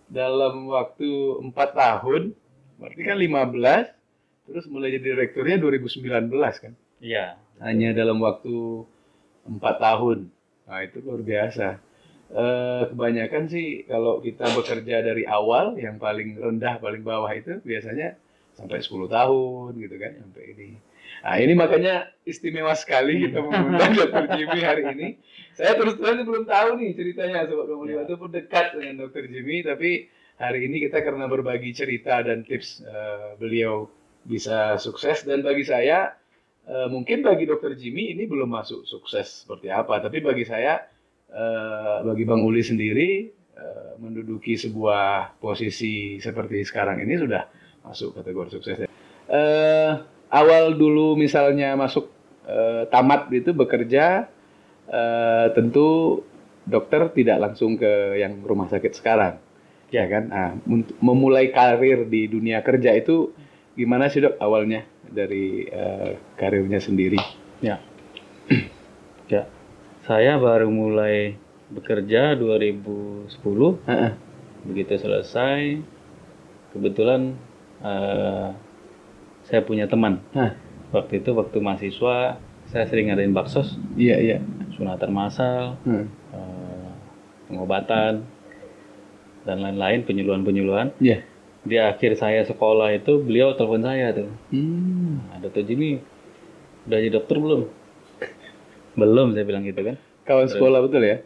dalam 0.06 0.68
waktu 0.68 1.08
empat 1.40 1.72
tahun, 1.72 2.36
berarti 2.76 3.00
kan 3.00 3.16
15, 3.16 3.84
terus 4.44 4.68
mulai 4.68 4.92
jadi 4.92 5.16
direkturnya 5.16 5.56
2019 5.56 6.28
kan? 6.60 6.72
ya 7.00 7.40
Hanya 7.58 7.96
dalam 7.96 8.20
waktu 8.20 8.84
empat 9.46 9.80
tahun. 9.80 10.28
Nah 10.68 10.80
itu 10.80 11.00
luar 11.00 11.20
biasa. 11.20 11.80
Eh, 12.30 12.82
kebanyakan 12.94 13.50
sih 13.50 13.82
kalau 13.90 14.22
kita 14.22 14.46
bekerja 14.54 15.02
dari 15.02 15.26
awal, 15.26 15.74
yang 15.74 15.98
paling 15.98 16.38
rendah, 16.38 16.78
paling 16.78 17.02
bawah 17.02 17.26
itu 17.34 17.58
biasanya 17.66 18.14
sampai 18.54 18.78
10 18.78 19.10
tahun 19.10 19.74
gitu 19.74 19.96
kan, 19.98 20.14
sampai 20.14 20.44
ini. 20.54 20.68
Nah 21.26 21.36
ini 21.42 21.52
makanya 21.58 22.06
istimewa 22.22 22.70
sekali 22.78 23.26
kita 23.26 23.42
mengundang 23.42 23.92
Dr. 23.98 24.30
Jimmy 24.38 24.62
hari 24.62 24.82
ini. 24.94 25.08
Saya 25.58 25.74
terus 25.74 25.98
terang 25.98 26.22
belum 26.22 26.46
tahu 26.46 26.78
nih 26.78 26.90
ceritanya 26.94 27.50
Sobat 27.50 27.66
Bang 27.66 27.82
Ya. 27.90 28.06
itu 28.06 28.14
pun 28.14 28.30
dekat 28.30 28.66
dengan 28.78 28.94
Dr. 29.10 29.26
Jimmy, 29.26 29.66
tapi 29.66 29.90
hari 30.38 30.70
ini 30.70 30.86
kita 30.86 31.02
karena 31.02 31.26
berbagi 31.26 31.74
cerita 31.74 32.22
dan 32.22 32.46
tips 32.46 32.86
eh, 32.86 33.34
beliau 33.42 33.90
bisa 34.22 34.78
sukses 34.78 35.26
dan 35.26 35.42
bagi 35.42 35.66
saya 35.66 36.14
eh, 36.70 36.86
mungkin 36.86 37.26
bagi 37.26 37.42
Dr. 37.50 37.74
Jimmy 37.74 38.14
ini 38.14 38.30
belum 38.30 38.46
masuk 38.54 38.86
sukses 38.86 39.42
seperti 39.42 39.66
apa, 39.66 39.98
tapi 39.98 40.22
bagi 40.22 40.46
saya 40.46 40.78
eh, 41.30 41.96
bagi 42.04 42.24
Bang 42.26 42.42
Uli 42.42 42.62
sendiri 42.62 43.10
eh, 43.56 43.92
menduduki 44.02 44.58
sebuah 44.58 45.38
posisi 45.38 46.18
seperti 46.18 46.62
sekarang 46.66 47.02
ini 47.02 47.14
sudah 47.16 47.42
masuk 47.86 48.20
kategori 48.20 48.48
sukses. 48.58 48.76
Eh, 49.30 49.92
awal 50.30 50.74
dulu 50.74 51.14
misalnya 51.14 51.78
masuk 51.78 52.10
eh, 52.44 52.84
tamat 52.90 53.30
itu 53.30 53.54
bekerja 53.54 54.26
eh, 54.90 55.46
tentu 55.54 56.20
dokter 56.66 57.08
tidak 57.14 57.38
langsung 57.40 57.78
ke 57.80 58.20
yang 58.20 58.42
rumah 58.44 58.68
sakit 58.68 58.92
sekarang 58.94 59.34
ya 59.90 60.06
kan? 60.06 60.24
Nah, 60.30 60.50
memulai 61.02 61.50
karir 61.50 62.06
di 62.06 62.30
dunia 62.30 62.62
kerja 62.62 62.94
itu 62.94 63.34
gimana 63.74 64.06
sih 64.06 64.22
dok 64.22 64.38
awalnya 64.38 64.86
dari 65.02 65.66
eh, 65.66 66.14
karirnya 66.38 66.78
sendiri? 66.78 67.18
Ya. 67.62 67.78
Ya 69.30 69.46
saya 70.00 70.36
baru 70.36 70.68
mulai 70.68 71.36
bekerja 71.68 72.34
2010 72.34 73.30
Heeh. 73.84 74.12
begitu 74.64 74.94
selesai 74.96 75.78
kebetulan 76.70 77.36
eh, 77.80 78.48
saya 79.42 79.60
punya 79.62 79.86
teman 79.86 80.20
waktu 80.90 81.20
itu 81.20 81.30
waktu 81.32 81.56
mahasiswa 81.58 82.40
saya 82.66 82.84
sering 82.86 83.08
ngadain 83.08 83.30
baksos 83.30 83.78
iya 83.94 84.16
iya 84.16 84.38
sunatan 84.74 85.10
massal 85.10 85.78
Hmm. 85.82 86.06
eh, 86.30 86.90
pengobatan 87.46 88.24
dan 89.42 89.56
lain-lain 89.58 90.04
penyuluhan-penyuluhan 90.04 90.92
Iya. 90.98 91.24
di 91.60 91.76
akhir 91.76 92.14
saya 92.14 92.42
sekolah 92.42 92.92
itu 92.92 93.20
beliau 93.20 93.54
telepon 93.54 93.80
saya 93.80 94.12
tuh 94.12 94.28
Hmm. 94.50 95.22
nah, 95.28 95.38
dokter 95.38 95.62
Jimmy 95.62 96.00
udah 96.84 96.98
jadi 96.98 97.12
dokter 97.12 97.36
belum 97.36 97.68
belum 98.92 99.32
saya 99.32 99.44
bilang 99.44 99.62
gitu 99.62 99.80
kan 99.82 99.96
kawan 100.22 100.46
sekolah 100.46 100.78
betul 100.80 101.00
ya 101.00 101.16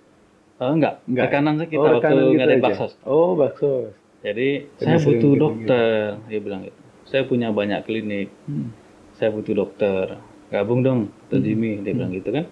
oh, 0.56 0.70
enggak, 0.70 1.02
Enggak. 1.04 1.24
rekanan 1.28 1.54
saya 1.56 1.68
kita 1.68 1.80
Oh, 1.80 1.92
waktu 1.94 2.14
gitu 2.14 2.32
ngadain 2.34 2.52
aja. 2.54 2.64
baksos 2.64 2.92
oh 3.02 3.30
baksos 3.34 3.92
jadi 4.20 4.48
Karena 4.74 4.80
saya 4.80 4.98
butuh 5.00 5.12
gitu-gitu. 5.12 5.36
dokter 5.38 5.96
dia 6.26 6.40
bilang 6.40 6.60
gitu 6.62 6.78
saya 7.04 7.22
punya 7.22 7.48
banyak 7.50 7.80
klinik 7.82 8.28
Hmm. 8.44 8.68
saya 9.12 9.30
butuh 9.30 9.54
dokter 9.54 10.04
gabung 10.48 10.80
dong 10.80 11.00
dokter 11.22 11.38
Hmm. 11.38 11.46
Jimmy 11.46 11.72
dia 11.80 11.92
bilang 11.92 12.12
gitu 12.12 12.30
kan 12.30 12.44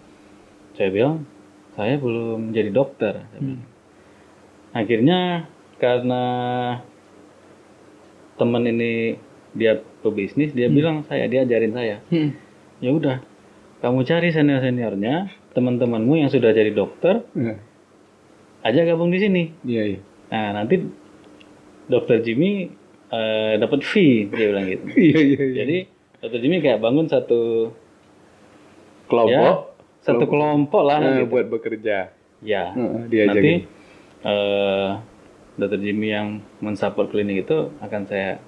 saya 0.73 0.88
bilang 0.88 1.16
saya 1.73 1.97
belum 1.97 2.50
jadi 2.50 2.71
dokter 2.71 3.14
Hmm. 3.35 3.61
akhirnya 4.73 5.47
karena 5.76 6.23
teman 8.35 8.64
ini 8.64 9.16
dia 9.52 9.75
pebisnis 10.00 10.50
dia 10.50 10.66
bilang 10.66 11.04
saya 11.04 11.26
dia 11.26 11.42
ajarin 11.42 11.73
saya 11.73 11.97
Hmm. 12.09 12.33
ya 12.81 12.90
udah 12.90 13.16
kamu 13.83 14.07
cari 14.07 14.31
senior 14.31 14.62
seniornya 14.62 15.15
teman-temanmu 15.53 16.15
yang 16.17 16.31
sudah 16.31 16.55
jadi 16.55 16.71
dokter 16.71 17.27
Nah, 17.35 17.59
aja 18.62 18.87
gabung 18.87 19.11
di 19.11 19.19
sini 19.19 19.43
Iya, 19.62 19.83
iya. 19.89 20.01
nah 20.31 20.62
nanti 20.62 20.79
dokter 21.85 22.23
Jimmy 22.23 22.71
eh, 23.11 23.53
dapat 23.59 23.83
fee 23.83 24.31
dia 24.31 24.47
bilang 24.49 24.67
gitu 24.67 24.85
Iya, 25.11 25.19
iya, 25.19 25.41
iya. 25.43 25.55
jadi 25.59 25.77
dokter 26.19 26.39
Jimmy 26.41 26.62
kayak 26.62 26.79
bangun 26.79 27.07
satu 27.07 27.75
kelompok 29.07 29.35
ya 29.35 29.53
satu 30.03 30.25
kelompok 30.27 30.83
lah 30.83 30.99
eh, 30.99 31.23
gitu. 31.23 31.31
buat 31.31 31.47
bekerja. 31.47 32.11
ya 32.43 32.75
Heeh, 32.75 33.03
dia 33.07 33.23
nanti 33.27 33.53
eh 34.23 34.91
dokter 35.53 35.79
Jimmy 35.79 36.11
yang 36.11 36.29
mensupport 36.59 37.07
klinik 37.07 37.45
itu 37.45 37.71
akan 37.79 38.03
saya 38.07 38.39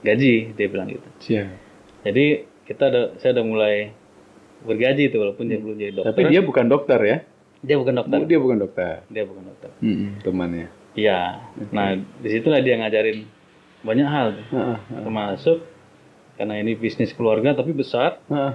gaji 0.00 0.54
dia 0.54 0.66
bilang 0.66 0.88
gitu 0.88 1.08
Siap. 1.20 1.46
jadi 2.02 2.26
kita 2.64 2.82
ada 2.86 3.02
saya 3.18 3.34
udah 3.34 3.46
mulai 3.46 3.74
bergaji 4.62 5.02
itu 5.06 5.16
walaupun 5.16 5.44
dia 5.44 5.58
belum 5.58 5.76
jadi 5.76 5.92
dokter 5.94 6.10
Tapi 6.10 6.22
dia 6.28 6.40
bukan 6.40 6.66
dokter 6.66 7.00
ya? 7.00 7.18
dia 7.60 7.76
bukan 7.76 7.94
dokter 7.94 8.18
Dia 8.24 8.38
bukan 8.38 8.58
dokter. 8.58 8.94
dia 9.06 9.22
bukan 9.22 9.42
dokter 9.44 9.70
Mm-mm, 9.78 10.10
temannya. 10.20 10.66
iya 10.92 11.38
nah 11.68 11.92
di 11.94 12.28
situlah 12.28 12.58
dia 12.58 12.76
ngajarin 12.76 13.24
banyak 13.80 14.04
hal 14.04 14.26
tuh. 14.34 14.46
Heeh, 14.50 14.78
termasuk 14.98 15.58
karena 16.34 16.56
ini 16.56 16.72
bisnis 16.74 17.10
keluarga 17.10 17.52
tapi 17.52 17.70
besar 17.70 18.16
heeh, 18.26 18.52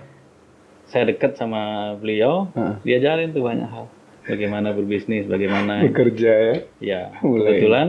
saya 0.85 1.03
dekat 1.05 1.33
sama 1.33 1.93
beliau 1.95 2.49
heeh. 2.51 2.75
diajarin 2.83 3.29
tuh 3.29 3.41
banyak 3.41 3.65
hal 3.65 3.85
bagaimana 4.23 4.69
berbisnis 4.71 5.25
bagaimana 5.25 5.81
Bekerja 5.85 6.31
ya. 6.33 6.55
ya 6.79 7.01
Mulai. 7.21 7.55
kebetulan 7.55 7.87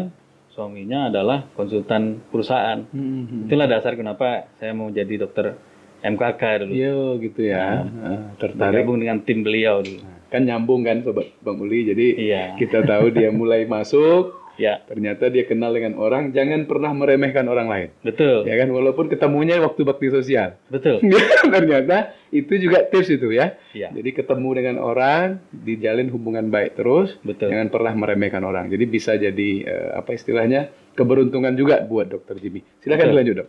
suaminya 0.48 1.08
adalah 1.08 1.48
konsultan 1.52 2.20
perusahaan 2.26 2.84
Mm-mm. 2.86 3.48
itulah 3.48 3.64
dasar 3.66 3.92
kenapa 3.92 4.48
saya 4.54 4.72
mau 4.72 4.88
jadi 4.88 5.16
dokter 5.18 5.56
MKK 6.02 6.42
dulu 6.64 6.72
Iya 6.72 6.96
gitu 7.22 7.40
ya. 7.42 7.84
Heeh, 7.84 8.18
tertarik. 8.36 8.84
bergabung 8.84 8.98
dengan 9.00 9.18
tim 9.24 9.40
beliau 9.40 9.80
dulu 9.80 10.00
Kan 10.26 10.42
nyambung 10.42 10.82
kan 10.82 11.06
sobat 11.06 11.30
Bang 11.40 11.62
Uli. 11.62 11.86
Jadi 11.86 12.06
iya 12.18 12.58
kita 12.58 12.82
tahu 12.82 13.14
dia 13.14 13.30
mulai 13.30 13.62
masuk. 13.64 14.34
ya 14.56 14.80
Ternyata 14.88 15.28
dia 15.30 15.46
kenal 15.46 15.70
dengan 15.70 15.94
orang. 16.00 16.34
Jangan 16.34 16.66
pernah 16.66 16.90
meremehkan 16.90 17.46
orang 17.46 17.68
lain. 17.70 17.88
betul 18.02 18.42
Ya 18.42 18.58
kan 18.58 18.68
walaupun 18.74 19.06
ketemunya 19.06 19.62
waktu 19.62 19.86
bakti 19.86 20.10
sosial. 20.10 20.58
betul 20.66 20.98
Ternyata 21.54 22.16
itu 22.34 22.58
juga 22.58 22.82
tips 22.90 23.22
itu 23.22 23.30
ya. 23.30 23.54
ya 23.70 23.94
Jadi 23.94 24.10
ketemu 24.16 24.48
dengan 24.58 24.76
orang, 24.82 25.38
dijalin 25.54 26.10
hubungan 26.10 26.50
baik 26.50 26.74
terus, 26.74 27.14
betul 27.22 27.52
jangan 27.52 27.70
pernah 27.70 27.94
meremehkan 27.94 28.42
orang. 28.42 28.66
Jadi 28.66 28.84
bisa 28.90 29.14
jadi 29.14 29.50
eh, 29.62 29.90
apa 29.94 30.10
istilahnya 30.10 30.74
keberuntungan 30.96 31.54
juga 31.54 31.84
buat 31.84 32.08
Dokter 32.08 32.40
Jimmy. 32.40 32.64
Silakan 32.82 33.12
Betul. 33.12 33.12
dilanjut 33.14 33.36
dok. 33.44 33.48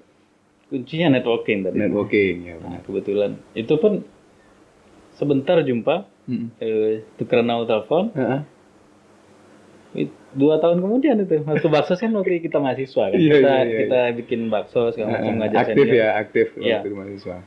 Kuncinya 0.68 1.08
networking 1.10 1.64
tadi 1.64 1.78
Networking 1.78 2.36
ya. 2.44 2.56
nah, 2.60 2.80
kebetulan 2.82 3.40
itu 3.54 3.74
pun 3.76 4.04
sebentar 5.14 5.60
jumpa 5.60 6.04
Mm-mm. 6.28 6.52
eh, 6.60 7.08
tukeran 7.16 7.48
nomor 7.48 7.66
telepon 7.66 8.12
dua 10.38 10.62
tahun 10.62 10.78
kemudian 10.78 11.18
itu 11.18 11.42
waktu 11.42 11.68
bakso 11.68 11.98
kan 11.98 12.14
waktu 12.14 12.38
kita 12.40 12.62
mahasiswa 12.62 13.10
kan 13.10 13.18
Iya, 13.18 13.34
kita 13.34 13.50
iya, 13.50 13.64
iya, 13.64 13.78
kita 13.82 14.00
bikin 14.14 14.42
bakso 14.48 14.94
segala 14.94 15.16
macam 15.16 15.26
Heeh. 15.26 15.38
ngajak 15.42 15.58
aktif 15.64 15.74
senior. 15.82 15.96
ya, 15.96 16.08
aktif 16.14 16.48
Iya. 16.54 16.78
waktu 16.78 16.88
di 16.88 16.96
mahasiswa. 16.96 17.38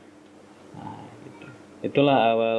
itulah 1.81 2.17
awal 2.27 2.57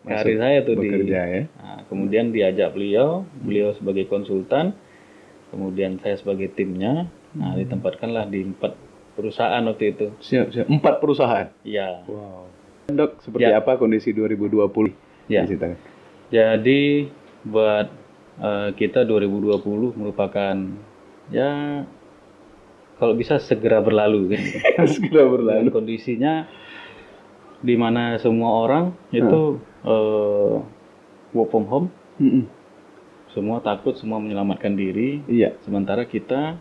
Masuk 0.00 0.16
karir 0.16 0.38
saya 0.38 0.58
tuh 0.62 0.74
di 0.76 0.88
Bekerja 0.88 1.20
ya. 1.24 1.42
Nah, 1.56 1.80
kemudian 1.86 2.30
diajak 2.30 2.72
beliau, 2.72 3.26
beliau 3.36 3.74
sebagai 3.74 4.06
konsultan, 4.06 4.72
kemudian 5.50 6.00
saya 6.00 6.16
sebagai 6.16 6.48
timnya. 6.48 7.08
Nah, 7.32 7.52
Hmm. 7.52 7.60
ditempatkanlah 7.60 8.26
di 8.26 8.44
empat 8.44 8.72
perusahaan 9.20 9.60
waktu 9.62 9.84
itu. 9.92 10.06
Siap, 10.18 10.46
siap. 10.50 10.66
Empat 10.66 10.98
perusahaan. 10.98 11.52
Ya, 11.62 12.00
Wow. 12.08 12.48
Dok, 12.90 13.22
seperti 13.22 13.46
Ya. 13.46 13.60
apa 13.60 13.76
kondisi 13.76 14.10
2020? 14.10 14.90
ya. 15.30 15.46
Jadi 16.30 17.06
buat 17.44 17.86
eh, 18.40 18.68
kita 18.74 19.04
2020 19.04 19.94
merupakan 19.94 20.56
ya 21.30 21.84
kalau 22.96 23.14
bisa 23.14 23.38
segera 23.38 23.78
berlalu 23.78 24.34
kan. 24.34 24.42
Segera 24.96 25.24
berlalu. 25.24 25.70
Dan 25.70 25.72
kondisinya 25.72 26.34
di 27.60 27.76
mana 27.76 28.16
semua 28.18 28.64
orang 28.64 28.84
itu 29.12 29.60
eh, 29.84 30.54
work 31.30 31.48
from 31.48 31.64
home, 31.64 31.88
Mm-mm. 32.18 32.44
semua 33.30 33.62
takut, 33.62 33.94
semua 33.94 34.18
menyelamatkan 34.18 34.74
diri. 34.74 35.22
Iya. 35.24 35.54
Sementara 35.62 36.04
kita 36.04 36.58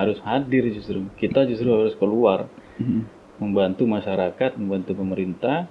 harus 0.00 0.18
hadir 0.24 0.64
justru. 0.72 1.04
Kita 1.20 1.44
justru 1.44 1.68
harus 1.68 1.92
keluar 2.00 2.48
Mm-mm. 2.80 3.04
membantu 3.36 3.84
masyarakat, 3.84 4.56
membantu 4.56 4.96
pemerintah 4.96 5.68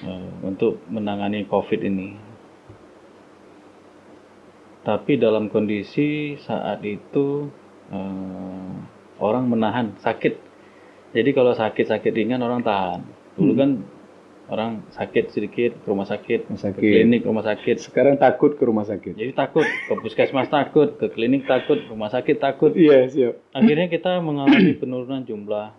eh, 0.00 0.30
untuk 0.40 0.80
menangani 0.88 1.44
COVID 1.44 1.80
ini. 1.84 2.08
Tapi 4.86 5.18
dalam 5.18 5.52
kondisi 5.52 6.40
saat 6.40 6.80
itu 6.80 7.52
eh, 7.92 8.74
orang 9.20 9.44
menahan 9.52 9.96
sakit. 10.00 10.34
Jadi 11.12 11.30
kalau 11.36 11.52
sakit-sakit 11.52 12.12
ringan 12.12 12.40
orang 12.40 12.64
tahan. 12.64 13.00
Dulu 13.36 13.52
kan 13.56 13.70
orang 14.46 14.86
sakit 14.90 15.34
sedikit 15.34 15.74
ke 15.74 15.86
rumah 15.86 16.04
sakit, 16.04 16.46
Rumah 16.46 16.54
ke 16.54 16.66
sakit. 16.70 16.80
klinik 16.80 17.22
rumah 17.22 17.42
sakit. 17.42 17.76
Sekarang 17.82 18.14
takut 18.14 18.54
ke 18.54 18.62
rumah 18.62 18.86
sakit. 18.86 19.14
Jadi 19.14 19.32
takut, 19.32 19.66
ke 19.66 19.92
puskesmas 19.98 20.46
takut, 20.46 20.94
ke 20.94 21.10
klinik 21.10 21.44
takut, 21.44 21.82
rumah 21.86 22.06
sakit 22.06 22.38
takut. 22.38 22.70
Iya, 22.70 23.10
siap. 23.10 23.34
Akhirnya 23.50 23.86
kita 23.86 24.22
mengalami 24.22 24.78
penurunan 24.78 25.22
jumlah 25.22 25.74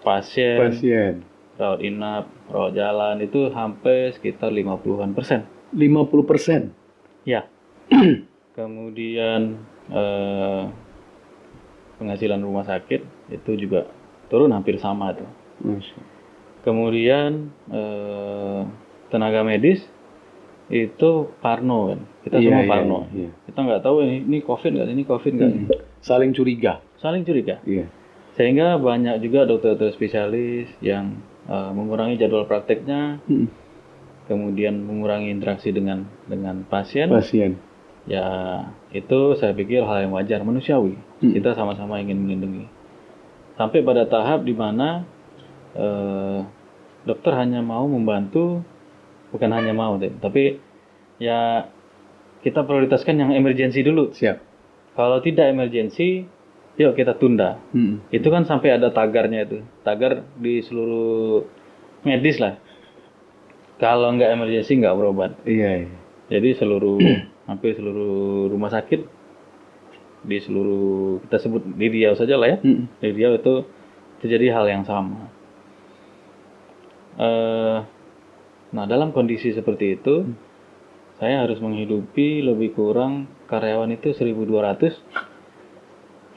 pasien, 0.00 0.60
Pasien. 0.60 1.14
rawat 1.56 1.80
inap, 1.80 2.28
rawat 2.48 2.72
jalan 2.72 3.16
itu 3.20 3.48
hampir 3.50 4.12
sekitar 4.12 4.48
50-an 4.48 5.12
persen. 5.12 5.48
50 5.72 6.28
persen. 6.28 6.62
Ya. 7.24 7.48
Kemudian 8.56 9.60
eh, 9.88 10.62
penghasilan 11.96 12.40
rumah 12.40 12.64
sakit 12.64 13.00
itu 13.30 13.50
juga 13.56 13.88
turun 14.28 14.52
hampir 14.52 14.76
sama 14.76 15.12
tuh. 15.12 15.28
Kemudian 16.60 17.48
eh, 17.72 18.60
tenaga 19.08 19.40
medis 19.42 19.80
itu 20.70 21.10
parno 21.42 21.90
kan. 21.90 22.00
Kita 22.22 22.36
Iya, 22.38 22.46
semua 22.46 22.62
iya, 22.62 22.70
parno. 22.70 22.98
iya. 23.10 23.30
Kita 23.48 23.58
nggak 23.58 23.82
tahu 23.82 23.96
ini, 24.06 24.16
ini 24.22 24.38
covid 24.44 24.70
nggak, 24.70 24.88
ini 24.92 25.02
covid 25.02 25.32
nggak. 25.34 25.50
Mm. 25.50 25.66
Saling 26.00 26.30
curiga. 26.30 26.78
Saling 27.00 27.22
curiga. 27.24 27.58
Iya. 27.66 27.90
Sehingga 28.38 28.78
banyak 28.78 29.18
juga 29.20 29.44
dokter-dokter 29.44 29.90
spesialis 29.90 30.70
yang 30.78 31.18
eh, 31.50 31.70
mengurangi 31.74 32.20
jadwal 32.20 32.46
prakteknya, 32.46 33.18
Mm. 33.26 33.48
kemudian 34.30 34.78
mengurangi 34.78 35.32
interaksi 35.34 35.74
dengan 35.74 36.06
dengan 36.30 36.62
pasien. 36.68 37.10
Pasien. 37.10 37.58
Ya 38.06 38.24
itu 38.92 39.34
saya 39.36 39.50
pikir 39.52 39.82
hal 39.82 40.06
yang 40.06 40.12
wajar, 40.14 40.44
manusiawi. 40.46 40.94
Mm. 41.24 41.34
Kita 41.34 41.58
sama-sama 41.58 41.98
ingin 41.98 42.20
melindungi. 42.20 42.68
Sampai 43.58 43.82
pada 43.82 44.06
tahap 44.06 44.46
di 44.46 44.54
mana 44.54 45.02
eh, 45.76 46.38
dokter 47.04 47.32
hanya 47.36 47.60
mau 47.60 47.86
membantu, 47.86 48.62
bukan 49.30 49.50
hanya 49.54 49.72
mau, 49.74 49.96
deh, 49.96 50.12
tapi 50.18 50.58
ya 51.20 51.68
kita 52.40 52.64
prioritaskan 52.64 53.20
yang 53.20 53.30
emergensi 53.36 53.84
dulu. 53.84 54.12
Siap. 54.16 54.36
Kalau 54.96 55.20
tidak 55.20 55.52
emergensi, 55.52 56.24
yuk 56.80 56.96
kita 56.96 57.16
tunda. 57.20 57.60
Mm. 57.76 58.00
Itu 58.10 58.32
kan 58.32 58.48
sampai 58.48 58.80
ada 58.80 58.88
tagarnya 58.90 59.44
itu. 59.44 59.58
Tagar 59.84 60.24
di 60.40 60.64
seluruh 60.64 61.44
medis 62.04 62.40
lah. 62.40 62.56
Kalau 63.80 64.12
nggak 64.16 64.32
emergensi 64.32 64.76
nggak 64.80 64.96
berobat. 64.96 65.32
Iya, 65.44 65.84
iya. 65.84 65.96
Jadi 66.32 66.48
seluruh 66.56 67.00
hampir 67.48 67.76
seluruh 67.76 68.48
rumah 68.48 68.72
sakit 68.72 69.00
di 70.20 70.36
seluruh 70.36 71.24
kita 71.24 71.36
sebut 71.40 71.64
di 71.64 71.86
Riau 71.88 72.16
saja 72.16 72.36
lah 72.36 72.56
ya. 72.56 72.58
Mm. 72.60 72.84
Di 73.00 73.08
Riau 73.12 73.32
itu 73.36 73.54
terjadi 74.24 74.52
hal 74.56 74.66
yang 74.68 74.84
sama. 74.84 75.28
Eh, 77.18 77.78
nah 78.70 78.84
dalam 78.86 79.10
kondisi 79.10 79.50
seperti 79.50 79.98
itu, 79.98 80.30
saya 81.18 81.44
harus 81.44 81.58
menghidupi 81.58 82.40
lebih 82.44 82.72
kurang 82.76 83.28
karyawan 83.50 83.92
itu 83.92 84.14
1.200 84.14 84.94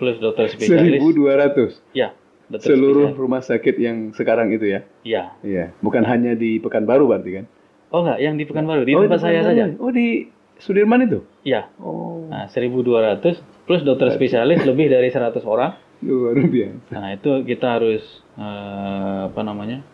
plus 0.01 0.17
dokter 0.19 0.49
spesialis. 0.49 0.99
1200. 0.99 1.77
Ya, 1.95 2.17
dokter 2.49 2.75
Seluruh 2.75 3.15
rumah 3.15 3.39
sakit 3.39 3.75
yang 3.79 4.12
sekarang 4.17 4.51
itu 4.51 4.67
ya. 4.67 4.81
Ya. 5.05 5.23
Iya. 5.45 5.71
Bukan 5.79 6.03
hanya 6.03 6.36
di 6.36 6.59
Pekanbaru 6.59 7.07
berarti 7.07 7.43
kan? 7.43 7.45
Oh 7.93 8.01
enggak, 8.01 8.19
yang 8.19 8.36
di 8.36 8.43
Pekanbaru, 8.49 8.81
di 8.83 8.93
Oh, 8.97 9.05
tempat 9.05 9.21
di 9.21 9.25
saya 9.29 9.41
saja. 9.45 9.63
Oh, 9.77 9.93
di 9.93 10.27
Sudirman 10.57 11.05
itu? 11.05 11.21
Ya. 11.45 11.69
Oh. 11.77 12.25
Nah, 12.27 12.49
1200 12.49 13.38
plus 13.69 13.81
dokter 13.86 14.09
spesialis 14.17 14.65
lebih 14.69 14.89
dari 14.89 15.13
100 15.13 15.43
orang. 15.45 15.77
Luar 16.03 16.36
biasa. 16.36 16.91
Nah, 16.91 17.15
itu 17.15 17.31
kita 17.47 17.79
harus 17.79 18.03
eh, 18.36 19.19
apa 19.31 19.41
namanya? 19.45 19.86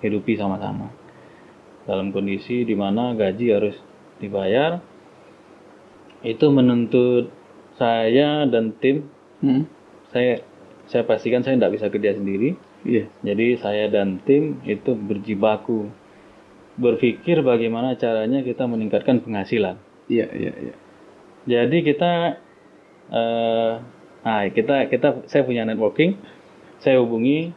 Hidupi 0.00 0.36
sama-sama. 0.36 0.92
Dalam 1.88 2.12
kondisi 2.12 2.64
di 2.64 2.76
mana 2.76 3.16
gaji 3.16 3.46
harus 3.52 3.76
dibayar. 4.20 4.80
Itu 6.20 6.52
menuntut 6.52 7.32
saya 7.80 8.44
dan 8.44 8.76
tim 8.76 9.08
Mm. 9.40 9.64
saya 10.12 10.44
saya 10.84 11.08
pastikan 11.08 11.40
saya 11.40 11.56
tidak 11.56 11.80
bisa 11.80 11.88
kerja 11.88 12.12
sendiri. 12.12 12.60
Iya. 12.84 13.08
Jadi 13.24 13.56
saya 13.56 13.88
dan 13.88 14.20
tim 14.20 14.60
itu 14.68 14.92
berjibaku 14.92 15.88
berpikir 16.76 17.40
bagaimana 17.40 17.96
caranya 17.96 18.44
kita 18.44 18.68
meningkatkan 18.68 19.24
penghasilan. 19.24 19.80
Iya, 20.12 20.26
iya, 20.32 20.52
iya. 20.60 20.74
Jadi 21.48 21.78
kita 21.80 22.12
eh 23.10 23.72
nah 24.20 24.44
kita 24.52 24.92
kita 24.92 25.24
saya 25.24 25.42
punya 25.48 25.64
networking, 25.64 26.20
saya 26.84 27.00
hubungi 27.00 27.56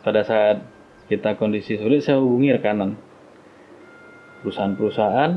pada 0.00 0.24
saat 0.24 0.64
kita 1.06 1.38
kondisi 1.38 1.78
sulit 1.78 2.02
saya 2.02 2.18
hubungi 2.18 2.54
rekanan 2.54 2.98
perusahaan-perusahaan 4.42 5.32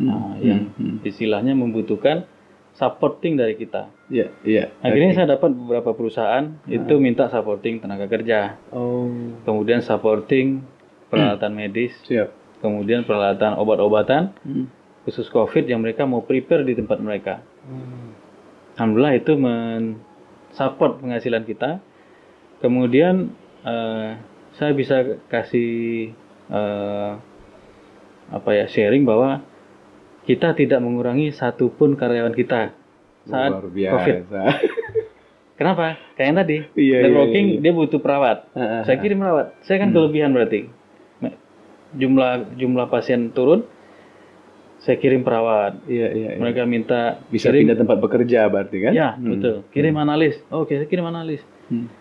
nah, 0.00 0.34
yang 0.40 0.72
hmm. 0.76 1.04
istilahnya 1.04 1.52
membutuhkan 1.56 2.24
supporting 2.76 3.36
dari 3.36 3.58
kita. 3.58 3.92
Iya, 4.08 4.32
iya. 4.46 4.64
Akhirnya 4.80 5.12
saya 5.12 5.36
dapat 5.36 5.52
beberapa 5.52 5.92
perusahaan 5.92 6.56
itu 6.64 6.96
minta 6.96 7.28
supporting 7.28 7.82
tenaga 7.82 8.06
kerja, 8.08 8.56
Oh, 8.72 9.10
kemudian 9.44 9.84
supporting 9.84 10.64
peralatan 11.10 11.52
medis, 11.52 11.92
siap. 12.06 12.32
kemudian 12.62 13.04
peralatan 13.04 13.58
obat-obatan 13.58 14.32
Hmm. 14.46 14.66
khusus 15.04 15.28
COVID 15.28 15.66
yang 15.66 15.82
mereka 15.82 16.06
mau 16.06 16.22
prepare 16.24 16.62
di 16.64 16.76
tempat 16.78 16.98
mereka. 17.02 17.44
Alhamdulillah 18.78 19.16
itu 19.18 19.32
mensupport 19.36 21.00
penghasilan 21.04 21.44
kita. 21.44 21.84
Kemudian 22.64 23.32
eh, 23.64 24.10
saya 24.60 24.76
bisa 24.76 25.16
kasih 25.32 26.12
eh, 26.52 27.10
apa 28.28 28.50
ya 28.52 28.68
sharing 28.68 29.08
bahwa 29.08 29.40
kita 30.28 30.52
tidak 30.52 30.84
mengurangi 30.84 31.32
satupun 31.32 31.96
karyawan 31.96 32.36
kita 32.36 32.76
saat 33.24 33.50
Luar 33.56 33.72
biasa. 33.72 33.96
COVID. 33.96 34.16
Kenapa? 35.60 35.96
Kayak 36.16 36.26
yang 36.28 36.38
tadi. 36.40 36.56
Iya, 36.72 36.76
iya, 36.76 36.98
Networking 37.08 37.46
iya. 37.56 37.60
dia 37.60 37.72
butuh 37.72 38.00
perawat. 38.00 38.48
Ah, 38.56 38.60
ah, 38.60 38.82
Saya 38.84 38.96
kirim 39.00 39.20
perawat. 39.20 39.46
Saya 39.64 39.76
kan 39.80 39.92
kelebihan 39.92 40.32
berarti. 40.32 40.68
Jumlah 41.90 42.54
jumlah 42.56 42.86
pasien 42.86 43.34
turun, 43.34 43.66
saya 44.80 44.96
kirim 44.96 45.20
perawat. 45.20 45.84
Iya, 45.84 46.08
iya, 46.16 46.28
iya. 46.36 46.40
Mereka 46.40 46.64
minta 46.64 47.20
Bisa 47.28 47.52
kirim 47.52 47.68
pindah 47.68 47.76
tempat 47.76 47.98
bekerja 48.00 48.48
berarti 48.48 48.76
kan? 48.88 48.92
Ya, 48.96 49.16
betul. 49.20 49.68
Kirim 49.72 49.96
analis. 50.00 50.40
Oke, 50.48 50.80
saya 50.80 50.88
kirim 50.88 51.04
analis. 51.04 51.44
Hmm. 51.68 51.92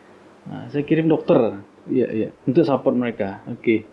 Nah, 0.48 0.72
saya 0.72 0.88
kirim 0.88 1.12
dokter 1.12 1.60
Iya, 1.90 2.08
iya. 2.14 2.30
untuk 2.46 2.64
support 2.64 2.94
mereka. 2.94 3.42
Oke. 3.50 3.84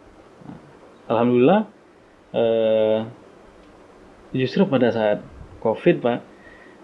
Alhamdulillah, 1.09 1.71
eh, 2.37 2.99
justru 4.37 4.69
pada 4.69 4.93
saat 4.93 5.25
COVID, 5.65 5.97
Pak, 6.05 6.19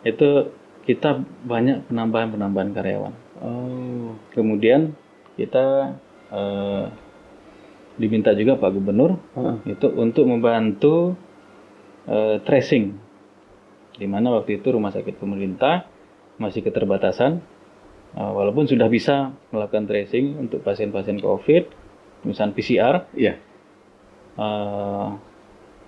itu 0.09 0.51
kita 0.83 1.23
banyak 1.47 1.87
penambahan-penambahan 1.87 2.71
karyawan. 2.75 3.15
Oh. 3.43 4.19
Kemudian 4.35 4.95
kita 5.37 5.99
eh, 6.33 6.85
diminta 8.01 8.33
juga 8.33 8.57
Pak 8.57 8.71
Gubernur 8.73 9.21
Heeh. 9.37 9.77
itu 9.77 9.87
untuk 9.93 10.25
membantu 10.25 11.15
eh, 12.09 12.41
tracing, 12.43 12.97
di 14.01 14.07
mana 14.09 14.33
waktu 14.33 14.59
itu 14.63 14.73
rumah 14.73 14.91
sakit 14.91 15.21
pemerintah 15.21 15.87
masih 16.41 16.65
keterbatasan, 16.65 17.45
walaupun 18.15 18.69
sudah 18.69 18.87
bisa 18.87 19.33
melakukan 19.51 19.89
tracing 19.89 20.37
untuk 20.37 20.61
pasien-pasien 20.61 21.17
COVID, 21.19 21.65
misalnya 22.25 22.55
PCR, 22.55 22.95
Iya. 23.17 23.35
eh, 24.37 25.09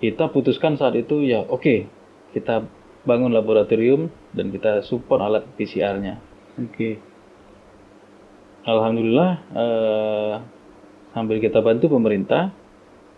kita 0.01 0.29
putuskan 0.29 0.75
saat 0.75 0.93
itu 0.93 1.23
ya 1.23 1.41
oke 1.41 1.87
kita 2.31 2.67
bangun 3.05 3.31
laboratorium 3.31 4.11
dan 4.35 4.51
kita 4.51 4.83
support 4.83 5.21
alat 5.21 5.45
PCR-nya. 5.55 6.19
Oke. 6.59 6.99
Alhamdulillah 8.65 9.31
eh, 9.53 10.33
sambil 11.13 11.37
kita 11.37 11.61
bantu 11.61 11.87
pemerintah, 11.87 12.49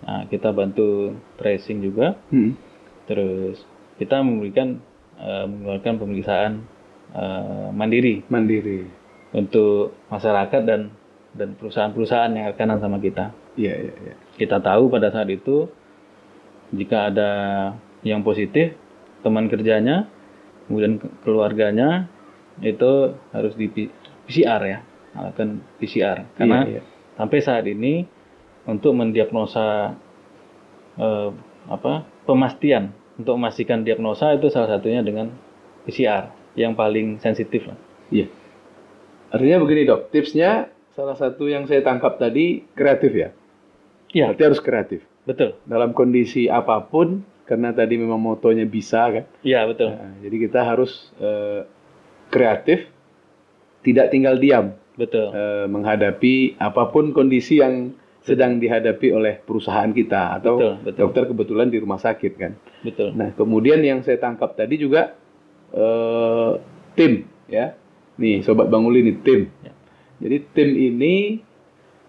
nah, 0.03 0.27
kita 0.27 0.51
bantu 0.51 1.15
tracing 1.39 1.79
juga, 1.81 2.19
Hmm. 2.29 2.53
terus 3.07 3.63
kita 3.97 4.19
memberikan 4.21 4.83
eh, 5.17 5.45
mengeluarkan 5.49 5.95
pemeriksaan 5.97 6.51
eh, 7.13 7.67
mandiri 7.71 8.23
Mandiri. 8.27 8.87
untuk 9.31 9.95
masyarakat 10.07 10.61
dan 10.63 10.81
dan 11.37 11.53
perusahaan-perusahaan 11.53 12.33
yang 12.33 12.49
rekanan 12.49 12.79
sama 12.79 12.97
kita. 12.97 13.29
Iya, 13.53 13.73
iya, 13.77 13.93
iya. 14.01 14.15
Kita 14.35 14.57
tahu 14.57 14.89
pada 14.89 15.13
saat 15.13 15.29
itu 15.29 15.69
jika 16.73 17.13
ada 17.13 17.29
yang 18.01 18.21
positif 18.21 18.73
teman 19.21 19.45
kerjanya, 19.45 20.09
kemudian 20.65 20.97
ke- 20.97 21.11
keluarganya 21.21 22.09
itu 22.59 23.13
harus 23.29 23.53
di 23.53 23.69
PCR 24.25 24.61
ya, 24.65 24.79
melakukan 25.13 25.49
PCR. 25.77 26.17
Karena 26.33 26.65
Iya, 26.65 26.79
iya. 26.79 26.81
sampai 27.15 27.39
saat 27.39 27.65
ini 27.65 28.07
untuk 28.65 28.97
mendiagnosa 28.97 29.93
eh, 30.97 31.29
apa 31.67 31.93
pemastian 32.25 32.95
untuk 33.17 33.37
memastikan 33.37 33.81
diagnosa 33.81 34.33
itu 34.33 34.47
salah 34.49 34.77
satunya 34.77 35.01
dengan 35.01 35.29
PCR 35.83 36.29
yang 36.57 36.73
paling 36.73 37.21
sensitif 37.21 37.69
lah. 37.69 37.77
Iya. 38.09 38.27
Artinya 39.29 39.57
begini 39.61 39.85
dok, 39.85 40.09
tipsnya 40.09 40.67
salah 40.91 41.13
satu 41.13 41.45
yang 41.45 41.69
saya 41.69 41.85
tangkap 41.85 42.17
tadi 42.17 42.65
kreatif 42.73 43.13
ya. 43.13 43.29
Iya, 44.09 44.33
Berarti 44.33 44.43
harus 44.43 44.61
kreatif. 44.63 45.01
betul. 45.27 45.53
Dalam 45.67 45.91
kondisi 45.91 46.47
apa 46.47 46.79
pun, 46.81 47.21
karena 47.45 47.69
tadi 47.71 47.99
memang 47.99 48.17
motonya 48.17 48.63
bisa 48.63 49.05
kan. 49.11 49.23
Iya, 49.43 49.67
betul. 49.67 49.91
Nah, 49.93 50.15
jadi 50.23 50.35
kita 50.47 50.59
harus 50.63 51.11
eh, 51.19 51.67
kreatif, 52.31 52.87
tidak 53.83 54.09
tinggal 54.09 54.39
diam 54.39 54.73
Betul. 54.97 55.29
eh, 55.31 55.67
menghadapi 55.69 56.57
apa 56.57 56.89
pun 56.89 57.11
kondisi 57.11 57.59
yang 57.61 57.93
sedang 58.23 58.59
dihadapi 58.59 59.07
oleh 59.15 59.39
perusahaan 59.39 59.87
kita 59.87 60.35
atau 60.41 60.59
Betul, 60.59 60.73
betul. 60.83 60.99
dokter 60.99 61.23
kebetulan 61.31 61.67
di 61.71 61.77
rumah 61.79 61.99
sakit 61.99 62.33
kan. 62.35 62.51
Betul. 62.83 63.11
Nah, 63.15 63.31
kemudian 63.31 63.79
yang 63.79 64.03
saya 64.03 64.19
tangkap 64.19 64.55
tadi 64.55 64.79
juga 64.79 65.15
eh, 65.73 66.51
tim, 66.95 67.27
ya. 67.49 67.73
Nih, 68.17 68.41
sobat 68.41 68.67
Bang 68.67 68.85
Uli 68.87 69.05
nih 69.05 69.17
tim. 69.21 69.41
Ya. 69.61 69.73
Jadi 70.17 70.37
tim 70.53 70.69
ini 70.73 71.15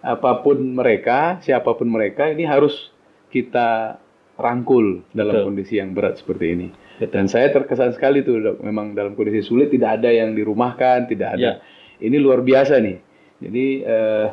apa 0.01 0.41
pun 0.41 0.57
mereka, 0.63 1.43
siapa 1.45 1.75
pun 1.77 1.91
mereka, 1.91 2.31
ini 2.33 2.49
harus 2.49 2.95
kita 3.29 4.01
rangkul 4.39 5.05
dalam 5.13 5.35
Betul. 5.35 5.47
kondisi 5.53 5.75
yang 5.77 5.93
berat 5.93 6.23
seperti 6.23 6.47
ini. 6.55 6.69
Betul. 6.99 7.13
Dan 7.13 7.25
saya 7.27 7.51
terkesan 7.53 7.93
sekali 7.93 8.25
tuh, 8.25 8.41
dok. 8.41 8.57
Memang 8.65 8.95
dalam 8.97 9.13
kondisi 9.19 9.45
sulit 9.45 9.69
tidak 9.69 10.01
ada 10.01 10.11
yang 10.11 10.33
dirumahkan, 10.33 11.11
tidak 11.11 11.37
ada. 11.37 11.61
Ya. 11.61 11.63
Ini 11.99 12.17
luar 12.23 12.41
biasa 12.47 12.79
nih. 12.79 12.99
Jadi 13.43 13.67
eh, 13.83 14.27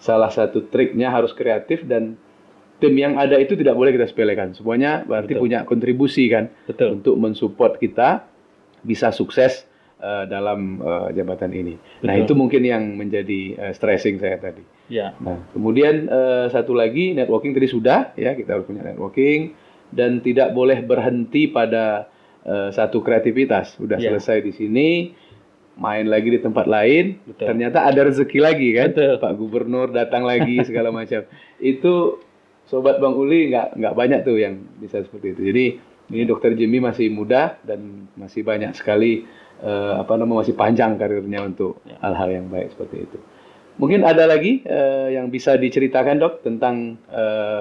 salah 0.00 0.32
satu 0.32 0.68
triknya 0.68 1.12
harus 1.12 1.36
kreatif 1.36 1.84
dan 1.84 2.16
tim 2.80 2.96
yang 2.96 3.20
ada 3.20 3.36
itu 3.36 3.52
tidak 3.54 3.76
boleh 3.76 3.92
kita 3.92 4.08
sepelekan. 4.08 4.56
Semuanya 4.56 5.04
berarti 5.04 5.36
Betul. 5.36 5.44
punya 5.44 5.58
kontribusi 5.68 6.24
kan 6.32 6.48
Betul. 6.64 7.00
untuk 7.00 7.14
mensupport 7.20 7.76
kita 7.76 8.24
bisa 8.80 9.10
sukses 9.10 9.64
eh, 9.98 10.24
dalam 10.26 10.78
eh, 10.78 11.08
jabatan 11.14 11.52
ini. 11.52 11.74
Nah 12.02 12.16
Betul. 12.16 12.24
itu 12.24 12.32
mungkin 12.34 12.62
yang 12.62 12.82
menjadi 12.94 13.40
eh, 13.56 13.72
stressing 13.72 14.16
saya 14.16 14.36
tadi. 14.36 14.62
Ya, 14.90 15.14
Nah 15.22 15.38
kemudian 15.52 16.06
eh, 16.06 16.46
satu 16.50 16.74
lagi 16.74 17.14
networking 17.14 17.54
tadi 17.54 17.66
sudah 17.66 18.10
ya 18.14 18.34
kita 18.34 18.58
harus 18.58 18.66
punya 18.66 18.82
networking 18.82 19.54
dan 19.90 20.18
tidak 20.18 20.50
boleh 20.50 20.82
berhenti 20.82 21.46
pada 21.46 22.10
eh, 22.42 22.70
satu 22.70 22.98
kreativitas. 23.00 23.78
Sudah 23.78 23.98
Ya. 23.98 24.10
selesai 24.10 24.42
di 24.42 24.52
sini 24.52 24.88
main 25.76 26.04
lagi 26.04 26.28
di 26.28 26.40
tempat 26.40 26.66
lain. 26.66 27.16
Betul. 27.24 27.46
Ternyata 27.54 27.86
ada 27.86 28.00
rezeki 28.04 28.38
lagi 28.38 28.68
kan. 28.74 28.90
Betul. 28.92 29.16
Pak 29.16 29.32
Gubernur 29.38 29.88
datang 29.88 30.26
lagi 30.26 30.58
segala 30.68 30.90
macam. 30.90 31.22
Itu 31.56 32.18
sobat 32.66 32.98
Bang 32.98 33.14
Uli 33.14 33.50
nggak 33.50 33.78
nggak 33.78 33.94
banyak 33.94 34.20
tuh 34.22 34.36
yang 34.36 34.58
bisa 34.76 35.02
seperti 35.02 35.34
itu. 35.34 35.42
Jadi 35.42 35.66
ini 36.10 36.26
Dokter 36.26 36.52
Jimmy 36.58 36.82
masih 36.82 37.08
muda 37.08 37.56
dan 37.62 38.10
masih 38.18 38.42
banyak 38.42 38.74
sekali 38.74 39.24
eh, 39.62 39.94
apa 39.96 40.18
namanya 40.18 40.42
masih 40.46 40.54
panjang 40.58 40.98
karirnya 40.98 41.46
untuk 41.46 41.78
Ya. 41.86 41.96
hal-hal 42.02 42.28
yang 42.42 42.46
baik 42.50 42.74
seperti 42.74 42.96
itu. 43.06 43.18
Mungkin 43.80 44.04
ada 44.04 44.26
lagi 44.28 44.60
eh, 44.66 45.16
yang 45.16 45.30
bisa 45.30 45.56
diceritakan 45.56 46.20
dok 46.20 46.34
tentang 46.44 46.98
eh, 47.08 47.60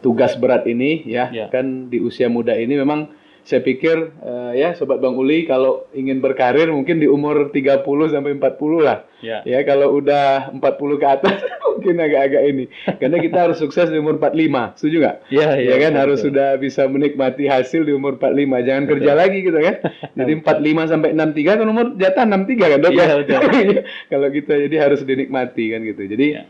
tugas 0.00 0.34
berat 0.38 0.64
ini 0.70 1.02
ya. 1.04 1.28
Ya. 1.34 1.46
Kan 1.50 1.90
di 1.90 1.98
usia 1.98 2.30
muda 2.30 2.54
ini 2.56 2.78
memang 2.78 3.10
saya 3.42 3.58
pikir 3.58 3.96
eh, 4.22 4.52
ya 4.54 4.70
sobat 4.72 4.98
Bang 4.98 5.18
Uli 5.18 5.42
kalau 5.44 5.90
ingin 5.90 6.18
berkarir 6.18 6.70
mungkin 6.70 6.96
di 6.96 7.06
umur 7.06 7.50
30 7.50 7.82
sampai 8.08 8.38
40 8.38 8.38
lah. 8.78 9.02
ya, 9.18 9.42
Ya 9.42 9.60
kalau 9.62 9.98
udah 9.98 10.54
40 10.54 10.62
ke 10.96 11.06
atas 11.06 11.36
mungkin 11.66 11.98
agak-agak 11.98 12.42
ini. 12.46 12.64
Karena 12.96 13.18
kita 13.18 13.38
harus 13.42 13.58
sukses 13.58 13.90
di 13.90 13.98
umur 13.98 14.22
45. 14.22 14.78
Setuju 14.78 14.96
nggak? 15.02 15.16
ya, 15.28 15.48
Ya, 15.58 15.74
kan 15.74 15.90
betul. 15.90 16.02
harus 16.06 16.18
sudah 16.22 16.48
bisa 16.54 16.86
menikmati 16.86 17.44
hasil 17.44 17.82
di 17.82 17.90
umur 17.90 18.14
45. 18.14 18.30
Jangan 18.62 18.84
kerja 18.86 19.12
lagi 19.12 19.38
gitu 19.42 19.58
kan. 19.58 19.74
Jadi 20.14 20.32
45 20.38 20.86
sampai 20.86 21.10
63 21.10 21.58
kan 21.58 21.66
umur 21.66 21.86
jatah 21.98 22.24
63 22.24 22.70
kan, 22.70 22.78
Dok? 22.78 22.92
Iya, 22.92 23.02
ya? 23.02 23.14
betul. 23.18 23.40
Kalau 24.14 24.28
kita 24.30 24.52
jadi 24.60 24.76
harus 24.78 25.00
dinikmati 25.02 25.64
kan 25.70 25.80
gitu. 25.82 26.02
Jadi 26.06 26.26
Ya. 26.30 26.46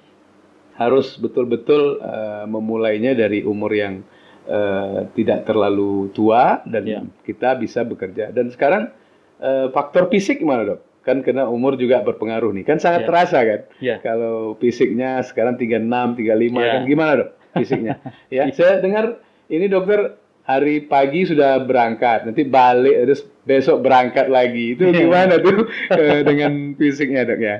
harus 0.74 1.16
betul-betul 1.16 2.00
eh, 2.00 2.44
memulainya 2.44 3.12
dari 3.12 3.40
umur 3.42 3.72
yang 3.72 4.04
eh, 4.44 4.98
tidak 5.14 5.44
terlalu 5.44 6.10
tua 6.10 6.60
dan 6.66 6.82
Ya. 6.84 7.00
kita 7.22 7.54
bisa 7.54 7.82
bekerja. 7.82 8.30
Dan 8.30 8.50
sekarang 8.50 8.90
eh, 9.38 9.66
faktor 9.74 10.06
fisik 10.06 10.38
gimana, 10.38 10.62
Dok? 10.62 10.80
kan 11.02 11.18
karena 11.18 11.50
umur 11.50 11.74
juga 11.74 11.98
berpengaruh 11.98 12.54
nih. 12.54 12.62
Kan 12.62 12.78
sangat 12.78 13.02
Ya. 13.02 13.06
terasa 13.10 13.38
kan. 13.42 13.60
Ya. 13.82 13.96
Kalau 13.98 14.54
fisiknya 14.54 15.18
sekarang 15.26 15.58
36, 15.58 16.14
35 16.14 16.62
Ya. 16.62 16.72
kan 16.78 16.82
gimana 16.86 17.12
dok 17.18 17.30
fisiknya? 17.58 17.98
ya, 18.30 18.46
saya 18.54 18.78
dengar 18.78 19.18
ini 19.50 19.66
dokter 19.66 20.14
hari 20.42 20.86
pagi 20.86 21.26
sudah 21.26 21.58
berangkat, 21.62 22.22
nanti 22.26 22.46
balik 22.46 22.94
terus 23.02 23.22
besok 23.42 23.82
berangkat 23.82 24.30
lagi. 24.30 24.78
Itu 24.78 24.90
Ya. 24.90 25.02
gimana 25.02 25.42
tuh 25.42 25.66
eh, 25.90 26.22
dengan 26.22 26.78
fisiknya 26.78 27.26
dok 27.26 27.40
ya? 27.42 27.56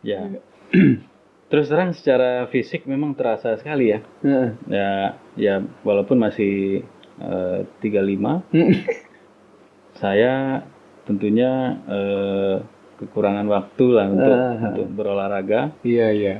Ya. 0.00 0.20
Terus 1.48 1.66
terang 1.66 1.96
secara 1.96 2.44
fisik 2.46 2.84
memang 2.84 3.16
terasa 3.16 3.56
sekali 3.56 3.88
ya. 3.88 4.04
Heeh. 4.20 4.48
Ya, 4.68 4.90
ya 5.34 5.54
walaupun 5.80 6.20
masih 6.20 6.84
eh, 7.18 7.58
35, 7.80 8.44
saya 10.02 10.62
tentunya 11.08 11.50
eh, 11.88 12.56
kekurangan 13.00 13.46
waktu 13.48 13.86
lah 13.88 14.06
untuk 14.10 14.34
Ah. 14.34 14.54
untuk 14.74 14.86
berolahraga. 14.92 15.72
Iya 15.82 16.08
iya. 16.12 16.34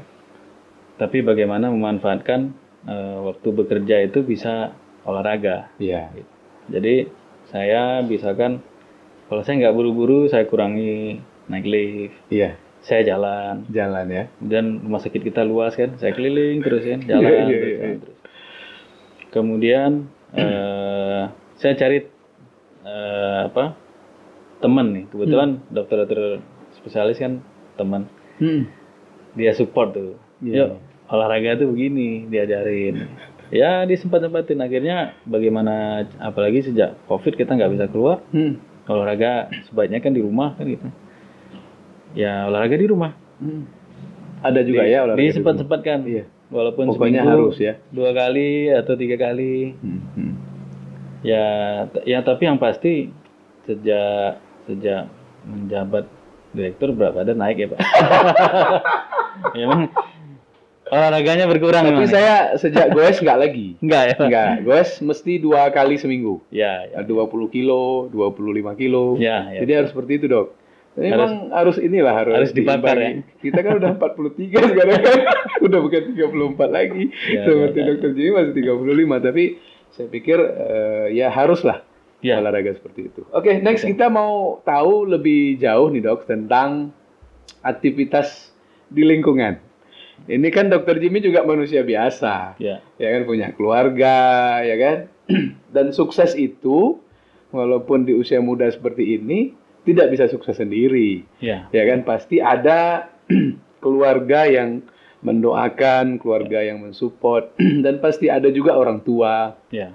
Tapi 0.98 1.24
bagaimana 1.24 1.72
memanfaatkan 1.72 2.40
eh, 2.84 3.16
waktu 3.24 3.48
bekerja 3.54 4.04
itu 4.04 4.20
bisa 4.22 4.76
olahraga. 5.08 5.72
Iya. 5.80 6.12
Jadi 6.68 7.08
saya 7.48 8.04
misalkan 8.04 8.60
kalau 9.28 9.40
saya 9.40 9.56
nggak 9.64 9.76
buru-buru 9.76 10.28
saya 10.28 10.44
kurangi 10.44 11.16
naik 11.48 11.64
lift, 11.64 12.16
Iya. 12.28 12.60
Saya 12.80 13.02
jalan. 13.04 13.66
Jalan 13.68 14.06
ya. 14.08 14.24
Dan 14.38 14.82
rumah 14.82 14.98
sakit 14.98 15.20
kita 15.20 15.42
luas 15.42 15.74
kan, 15.74 15.96
saya 15.96 16.14
keliling 16.16 16.62
terus 16.62 16.82
kan, 16.82 17.00
jalan 17.04 17.26
Iya, 17.26 17.30
iya, 17.30 17.44
terus, 17.46 17.66
iya. 17.66 17.78
jalan 17.78 17.98
terus. 18.00 18.16
Kemudian 19.28 19.90
eh, 20.32 21.22
saya 21.56 21.74
cari 21.74 21.98
eh, 22.82 23.40
apa 23.44 23.76
teman 24.58 24.90
nih, 24.90 25.04
kebetulan 25.08 25.60
Hmm. 25.60 25.64
dokter-dokter 25.70 26.42
spesialis 26.74 27.18
kan 27.18 27.44
teman, 27.76 28.08
Hmm. 28.40 28.66
dia 29.34 29.52
support 29.52 29.92
tuh. 29.92 30.16
Iya. 30.40 30.54
Yuk 30.56 30.70
olahraga 31.08 31.56
tuh 31.56 31.72
begini 31.72 32.28
diajarin. 32.28 33.08
Ya 33.48 33.88
disempat-sempatin 33.88 34.60
akhirnya 34.60 35.16
bagaimana 35.24 36.04
apalagi 36.20 36.60
sejak 36.62 37.00
covid 37.08 37.32
kita 37.32 37.56
nggak 37.56 37.72
bisa 37.72 37.86
keluar 37.88 38.20
Hmm. 38.28 38.60
olahraga 38.84 39.48
sebaiknya 39.64 40.00
kan 40.00 40.12
di 40.12 40.20
rumah 40.20 40.52
kan 40.56 40.68
gitu. 40.68 40.84
Ya 42.18 42.50
olahraga 42.50 42.74
di 42.74 42.86
rumah. 42.86 43.14
Hmm. 43.38 43.62
Ada 44.42 44.60
juga 44.62 44.82
Di- 44.82 44.90
ya 44.90 44.98
olahraga. 45.00 45.14
di 45.14 45.22
rumah. 45.22 45.30
Disempat-sempatkan. 45.30 45.98
Iya. 46.04 46.24
Walaupun 46.48 46.84
Pokoknya 46.88 47.22
seminggu 47.22 47.52
harus 47.52 47.56
ya. 47.56 47.74
dua 47.92 48.10
kali 48.10 48.50
atau 48.72 48.94
tiga 48.94 49.16
kali. 49.16 49.78
Hmm. 49.78 50.00
Hmm. 50.12 50.32
Ya, 51.20 51.44
ya 52.02 52.18
tapi 52.20 52.46
yang 52.46 52.58
pasti 52.58 53.10
sejak 53.62 54.38
sejak 54.64 55.06
menjabat 55.44 56.06
direktur 56.50 56.90
berat 56.90 57.14
badan 57.14 57.38
naik 57.38 57.58
ya 57.58 57.68
pak. 57.68 57.80
Ya, 59.54 59.70
Emang 59.70 59.86
olahraganya 60.88 61.46
berkurang 61.46 61.86
Tapi 61.86 61.94
memang. 61.94 62.10
saya 62.10 62.58
sejak 62.58 62.90
goes 62.90 63.22
nggak 63.22 63.38
lagi. 63.38 63.68
enggak 63.84 64.02
ya. 64.02 64.14
Pak? 64.18 64.26
Enggak, 64.26 64.48
goes 64.66 64.90
mesti 64.98 65.38
dua 65.38 65.70
kali 65.70 65.94
seminggu. 65.94 66.42
Ya, 66.50 66.90
ya. 66.90 67.06
20 67.06 67.30
kilo, 67.54 68.10
25 68.10 68.74
kilo. 68.74 69.14
Ya, 69.14 69.46
ya. 69.46 69.62
Jadi 69.62 69.72
harus 69.78 69.90
seperti 69.94 70.18
itu 70.18 70.26
dok. 70.26 70.58
Memang 70.98 71.54
harus, 71.54 71.76
inilah 71.78 72.10
harus, 72.12 72.34
harus 72.34 72.50
dibakar 72.50 72.98
diimbangi. 72.98 73.38
Kita 73.38 73.58
kan 73.62 73.72
udah 73.78 73.90
43 73.94 74.70
sekarang 74.74 74.98
kan. 74.98 75.18
udah 75.70 75.78
bukan 75.78 76.02
34 76.18 76.68
lagi. 76.74 77.04
Ya, 77.30 77.42
Seperti 77.46 77.78
ya, 77.78 77.82
ya. 77.82 77.88
dokter 77.94 78.10
Jimmy 78.18 78.30
masih 78.34 78.52
35. 78.58 79.26
Tapi 79.30 79.44
saya 79.94 80.06
pikir 80.10 80.38
eh, 80.42 81.06
ya 81.14 81.28
haruslah 81.30 81.86
Ya. 82.18 82.42
olahraga 82.42 82.74
seperti 82.74 83.14
itu. 83.14 83.22
Oke, 83.30 83.62
next 83.62 83.86
kita 83.86 84.10
mau 84.10 84.58
tahu 84.66 85.06
lebih 85.06 85.54
jauh 85.62 85.86
nih 85.86 86.02
dok 86.02 86.26
tentang 86.26 86.90
aktivitas 87.62 88.50
di 88.90 89.06
lingkungan. 89.06 89.58
Ini 90.26 90.50
kan 90.50 90.66
dokter 90.66 90.98
Jimmy 90.98 91.22
juga 91.22 91.46
manusia 91.46 91.86
biasa 91.86 92.58
Ya. 92.58 92.82
ya 92.98 93.08
kan 93.14 93.22
punya 93.22 93.54
keluarga 93.54 94.18
ya 94.66 94.74
kan 94.74 94.96
dan 95.74 95.94
sukses 95.94 96.34
itu 96.34 96.98
walaupun 97.54 98.02
di 98.02 98.18
usia 98.18 98.42
muda 98.42 98.66
seperti 98.66 99.14
ini 99.14 99.54
tidak 99.82 100.10
bisa 100.10 100.26
sukses 100.26 100.56
sendiri 100.56 101.22
Ya. 101.38 101.66
ya 101.70 101.82
kan 101.86 102.02
pasti 102.02 102.38
ada 102.38 103.10
keluarga 103.84 104.46
yang 104.46 104.82
mendoakan 105.18 106.22
keluarga 106.22 106.62
yang 106.62 106.78
mensupport 106.80 107.50
dan 107.84 107.98
pasti 107.98 108.30
ada 108.30 108.48
juga 108.48 108.74
orang 108.74 109.02
tua 109.02 109.54
Ya. 109.70 109.94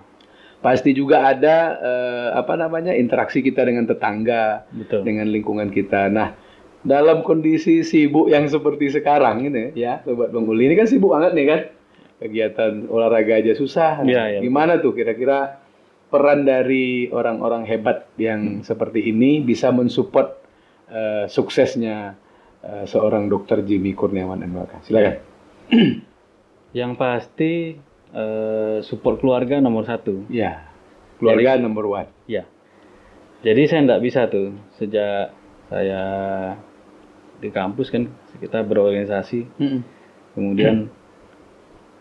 pasti 0.60 0.92
juga 0.92 1.28
ada 1.28 1.58
eh, 1.80 2.30
apa 2.36 2.56
namanya 2.56 2.96
interaksi 2.96 3.40
kita 3.40 3.64
dengan 3.64 3.84
tetangga 3.84 4.64
Betul. 4.72 5.04
dengan 5.04 5.28
lingkungan 5.28 5.68
kita. 5.68 6.08
Nah, 6.08 6.32
dalam 6.84 7.24
kondisi 7.24 7.84
sibuk 7.84 8.28
yang 8.28 8.48
seperti 8.48 8.92
sekarang 8.92 9.48
ini 9.48 9.72
ya, 9.76 10.00
sobat 10.04 10.32
Bang 10.32 10.48
Uli 10.48 10.68
ini 10.68 10.76
kan 10.76 10.88
sibuk 10.88 11.12
banget 11.12 11.32
nih 11.36 11.48
kan. 11.48 11.62
Kegiatan 12.24 12.88
olahraga 12.88 13.44
aja 13.44 13.52
susah. 13.52 14.00
Iya, 14.08 14.36
iya. 14.36 14.40
Gimana 14.40 14.80
tuh 14.80 14.96
kira-kira 14.96 15.63
peran 16.14 16.46
dari 16.46 17.10
orang-orang 17.10 17.66
hebat 17.66 18.06
yang 18.22 18.62
seperti 18.62 19.10
ini 19.10 19.42
bisa 19.42 19.74
mensupport 19.74 20.38
eh, 20.94 21.26
suksesnya 21.26 22.14
eh, 22.62 22.86
seorang 22.86 23.34
dokter 23.34 23.66
Jimmy 23.66 23.98
Kurniawan 23.98 24.46
NWK. 24.46 24.74
Silakan. 24.86 25.16
Yang 26.78 26.92
pasti 27.02 27.54
eh, 28.14 28.78
support 28.86 29.26
keluarga 29.26 29.58
nomor 29.58 29.90
satu. 29.90 30.30
Ya. 30.30 30.70
Keluarga 31.18 31.58
number 31.58 31.90
one. 31.90 32.10
Ya. 32.30 32.46
Jadi 33.42 33.66
saya 33.66 33.82
nggak 33.90 34.04
bisa 34.06 34.30
tuh 34.30 34.54
sejak 34.78 35.34
saya 35.74 36.04
di 37.42 37.50
kampus 37.52 37.92
kan 37.92 38.08
kita 38.40 38.64
berorganisasi, 38.64 39.44
kemudian 40.32 40.88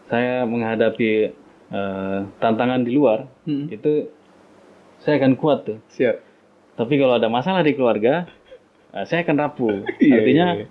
saya 0.07 0.47
menghadapi 0.47 1.35
eh, 1.73 2.19
tantangan 2.39 2.81
di 2.81 2.93
luar 2.93 3.27
Hmm. 3.43 3.67
itu 3.67 4.07
saya 4.99 5.19
akan 5.19 5.35
kuat 5.35 5.65
tuh. 5.65 5.79
Siap. 5.91 6.17
Tapi 6.73 6.95
kalau 6.95 7.17
ada 7.17 7.27
masalah 7.27 7.61
di 7.61 7.73
keluarga, 7.73 8.29
eh, 8.93 9.05
saya 9.05 9.23
akan 9.23 9.37
rapuh. 9.37 9.77
Iya, 9.99 10.15
Artinya 10.15 10.47
iya, 10.53 10.61
iya. 10.61 10.67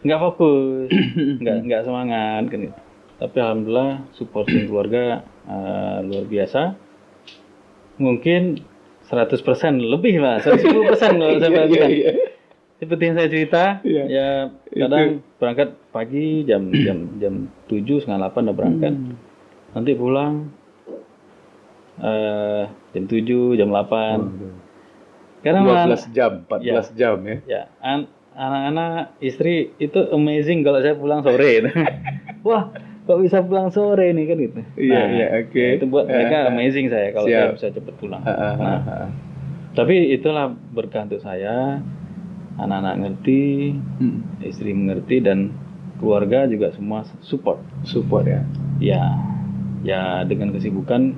nggak 0.00 0.20
fokus, 0.20 0.88
nggak 1.42 1.56
nggak 1.64 1.82
semangat 1.82 2.42
kan. 2.46 2.58
gitu. 2.62 2.74
Tapi 3.18 3.36
alhamdulillah 3.36 3.92
supporting 4.12 4.64
keluarga 4.64 5.20
eh, 5.44 5.98
luar 6.02 6.24
biasa. 6.24 6.62
Mungkin 7.98 8.62
100% 9.04 9.42
lebih 9.80 10.20
lah, 10.20 10.38
110% 10.38 10.62
kalau 11.18 11.34
saya 11.40 11.48
Iya, 11.48 11.48
iya, 11.48 11.48
perhatikan. 11.50 11.90
iya. 11.90 12.12
Seperti 12.78 13.02
yang 13.02 13.16
saya 13.16 13.28
cerita, 13.28 13.62
Iya. 13.82 14.02
ya 14.06 14.28
kadang 14.70 15.08
berangkat 15.36 15.68
pagi 15.90 16.46
jam 16.46 16.70
jam 16.70 16.98
jam 17.18 17.34
7 17.66 17.98
setengah 17.98 18.30
8 18.30 18.46
udah 18.46 18.54
berangkat. 18.54 18.94
Hmm. 18.94 19.16
Nanti 19.78 19.94
pulang 19.94 20.50
eh 21.98 22.64
jam 22.90 23.04
7, 23.04 23.54
jam 23.54 23.70
8. 23.70 25.38
Karena 25.38 25.58
malah- 25.62 25.86
12 25.86 26.10
jam, 26.10 26.42
14 26.42 26.90
jam 26.92 27.14
ya. 27.22 27.36
Ya, 27.46 27.62
an- 27.78 28.10
anak-anak 28.34 29.14
istri 29.20 29.70
itu 29.76 30.02
amazing 30.08 30.62
kalau 30.62 30.78
saya 30.78 30.94
pulang 30.94 31.22
sore. 31.22 31.62
Wah, 32.46 32.74
kok 33.04 33.18
bisa 33.18 33.38
pulang 33.40 33.70
sore 33.70 34.10
nih 34.10 34.24
kan 34.24 34.36
gitu. 34.36 34.60
Iya, 34.76 35.00
iya, 35.08 35.26
oke. 35.40 35.64
Itu 35.76 35.86
buat 35.86 36.06
mereka 36.06 36.36
Eh, 36.40 36.50
amazing 36.50 36.86
saya 36.86 37.10
kalau 37.12 37.26
siap. 37.26 37.38
saya 37.54 37.54
bisa 37.54 37.68
cepat 37.72 37.94
pulang. 37.96 38.18
Ah, 38.20 38.30
ah, 38.30 38.42
ah, 38.42 38.54
Nah, 38.56 38.80
ah. 38.84 39.08
tapi 39.74 40.10
itulah 40.10 40.50
berkah 40.70 41.02
untuk 41.04 41.18
saya. 41.20 41.82
Anak-anak 42.56 42.94
ngerti, 42.98 43.78
Hmm. 44.02 44.42
istri 44.42 44.74
mengerti 44.74 45.22
dan 45.22 45.54
keluarga 45.96 46.42
juga 46.44 46.70
semua 46.70 47.06
support. 47.22 47.62
Support 47.84 48.26
ya. 48.26 48.42
Ya, 48.80 49.02
ya 49.82 50.24
dengan 50.26 50.50
kesibukan 50.54 51.14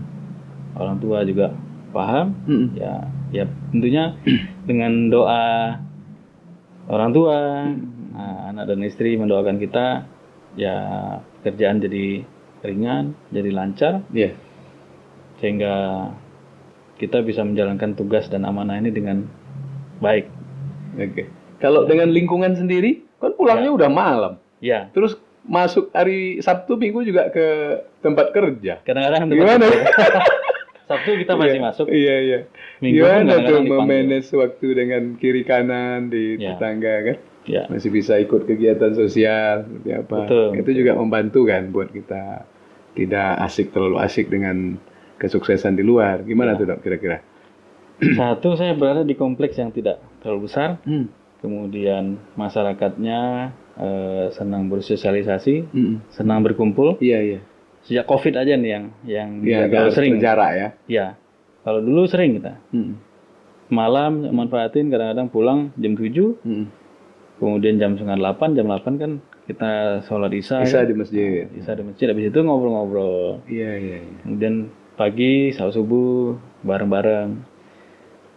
orang 0.76 0.96
tua 1.00 1.24
juga 1.24 1.54
paham. 1.90 2.34
Hmm. 2.46 2.66
Ya, 2.76 3.06
ya 3.34 3.44
tentunya 3.74 4.16
dengan 4.68 5.10
doa 5.10 5.76
orang 6.90 7.10
tua, 7.14 7.38
nah, 8.14 8.50
anak 8.50 8.66
dan 8.70 8.82
istri 8.82 9.14
mendoakan 9.14 9.62
kita, 9.62 10.06
ya 10.58 10.74
kerjaan 11.46 11.78
jadi 11.78 12.26
ringan, 12.66 13.14
jadi 13.30 13.50
lancar, 13.54 13.92
Iya. 14.10 14.34
sehingga 15.40 15.74
kita 17.00 17.24
bisa 17.24 17.40
menjalankan 17.46 17.96
tugas 17.96 18.28
dan 18.28 18.44
amanah 18.44 18.76
ini 18.76 18.92
dengan 18.92 19.24
baik. 20.04 20.28
Oke. 21.00 21.32
Kalau 21.62 21.88
dengan 21.88 22.12
lingkungan 22.12 22.56
sendiri, 22.56 23.04
kan 23.20 23.32
pulangnya 23.36 23.72
udah 23.72 23.88
malam. 23.88 24.32
Ya, 24.60 24.92
Terus 24.92 25.16
masuk 25.42 25.88
hari 25.90 26.38
Sabtu 26.38 26.76
Minggu 26.76 27.00
juga 27.02 27.28
ke 27.28 27.46
tempat 28.00 28.30
kerja. 28.30 28.80
kadang-kadang 28.82 29.28
Gimana? 29.28 29.66
Sabtu 30.90 31.14
kita 31.16 31.38
masih 31.38 31.62
masuk, 31.62 31.86
Iya, 31.86 32.16
iya. 32.18 32.38
Minggu 32.82 32.98
Gimana 32.98 33.32
tuh 33.40 33.62
memanage 33.62 34.26
waktu 34.34 34.66
dengan 34.74 35.02
kiri 35.16 35.46
kanan 35.46 36.10
di 36.10 36.34
Ya. 36.36 36.58
tetangga 36.58 36.94
kan? 37.06 37.16
Ya, 37.46 37.62
Masih 37.66 37.88
bisa 37.88 38.18
ikut 38.18 38.44
kegiatan 38.44 38.92
sosial 38.92 39.64
seperti 39.64 39.90
apa. 39.96 40.16
Betul, 40.26 40.48
Itu 40.60 40.70
juga 40.76 40.92
membantu 40.92 41.46
kan 41.46 41.70
buat 41.70 41.88
kita 41.88 42.44
tidak 42.92 43.30
asik 43.40 43.70
terlalu 43.70 43.96
asik 43.96 44.28
dengan 44.28 44.76
kesuksesan 45.16 45.72
di 45.72 45.82
luar. 45.82 46.20
Gimana 46.20 46.52
Ya. 46.52 46.58
tuh 46.58 46.66
dok 46.68 46.80
kira-kira? 46.80 47.22
satu 48.00 48.56
saya 48.56 48.72
berada 48.72 49.04
di 49.04 49.12
kompleks 49.12 49.54
yang 49.54 49.70
tidak 49.70 50.00
terlalu 50.20 50.48
besar, 50.48 50.80
Hmm. 50.82 51.12
Kemudian 51.40 52.16
masyarakatnya 52.34 53.50
eh, 53.74 54.26
senang 54.30 54.68
bersosialisasi, 54.68 55.66
Mm-mm. 55.66 55.96
senang 56.08 56.40
berkumpul. 56.40 56.96
Iya 56.98 57.18
iya. 57.20 57.40
Sejak 57.80 58.04
COVID 58.04 58.36
aja 58.36 58.54
nih 58.54 58.70
yang 58.70 58.84
yang 59.02 59.28
Iya, 59.40 59.58
nggak 59.66 59.80
harus 59.82 59.94
sering. 59.94 60.20
jarak 60.20 60.50
ya. 60.52 60.68
Ya, 60.84 61.06
kalau 61.60 61.80
dulu 61.80 62.04
sering 62.04 62.36
kita 62.36 62.60
Mm-mm. 62.70 62.94
malam 63.68 64.26
manfaatin 64.26 64.88
kadang-kadang 64.88 65.28
pulang 65.28 65.58
jam 65.76 65.94
7 65.94 66.12
Mm-mm. 66.42 66.66
kemudian 67.36 67.76
jam 67.76 67.94
setengah 67.94 68.20
8 68.36 68.52
jam 68.52 68.66
8 68.66 68.96
kan 68.96 69.12
kita 69.46 69.70
sholat 70.04 70.30
isya 70.30 70.60
Bisa 70.60 70.82
ya. 70.82 70.86
di 70.86 70.94
masjid. 70.94 71.48
isya 71.50 71.72
di 71.72 71.82
masjid 71.82 72.06
habis 72.06 72.28
itu 72.28 72.38
ngobrol-ngobrol 72.38 73.40
Iya 73.46 73.70
iya. 73.74 73.96
iya. 73.98 74.18
kemudian 74.22 74.54
pagi 74.94 75.50
saat 75.50 75.72
subuh 75.72 76.36
bareng-bareng 76.60 77.40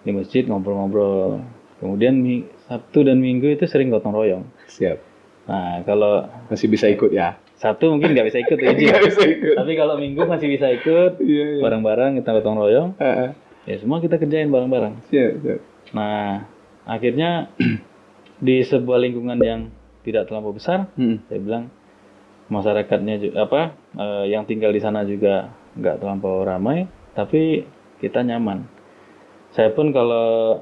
di 0.01 0.11
masjid 0.11 0.47
ngobrol-ngobrol 0.47 1.43
kemudian 1.83 2.15
Sabtu 2.63 3.03
dan 3.03 3.19
Minggu 3.19 3.51
itu 3.51 3.67
sering 3.67 3.91
gotong 3.91 4.11
royong 4.11 4.43
Siap. 4.65 4.97
nah 5.43 5.83
kalau 5.83 6.23
Masih 6.47 6.67
bisa 6.67 6.87
ikut 6.87 7.11
ya? 7.11 7.35
Sabtu 7.53 7.87
mungkin 7.87 8.11
nggak 8.11 8.27
bisa 8.27 8.39
ikut 8.39 8.57
ya, 8.63 8.71
bisa 8.71 9.21
ikut. 9.21 9.55
tapi 9.55 9.71
kalau 9.73 9.95
Minggu 9.95 10.23
masih 10.23 10.47
bisa 10.47 10.67
ikut 10.69 11.19
Iya 11.19 11.45
iya. 11.49 11.61
bareng-bareng 11.61 12.17
kita 12.17 12.31
gotong 12.33 12.57
royong 12.57 12.89
Ah, 12.97 13.07
ah. 13.27 13.29
ya 13.63 13.75
semua 13.77 13.99
kita 13.99 14.15
kerjain 14.15 14.47
bareng-bareng 14.47 15.03
Siap 15.07 15.31
siap. 15.39 15.59
Nah, 15.91 16.47
akhirnya 16.83 17.51
di 18.39 18.59
sebuah 18.61 18.99
lingkungan 18.99 19.37
yang 19.37 19.61
tidak 20.01 20.25
terlalu 20.25 20.57
besar, 20.57 20.87
Mm. 20.95 21.15
saya 21.27 21.39
bilang 21.39 21.63
masyarakatnya 22.45 23.15
juga 23.19 23.37
apa 23.41 23.61
eh, 23.93 24.25
yang 24.27 24.43
tinggal 24.43 24.69
di 24.69 24.79
sana 24.79 25.03
juga 25.03 25.47
nggak 25.73 25.95
terlampau 25.97 26.43
ramai, 26.43 26.85
tapi 27.11 27.63
kita 27.97 28.19
nyaman. 28.21 28.67
Saya 29.49 29.71
pun 29.71 29.89
kalau 29.89 30.59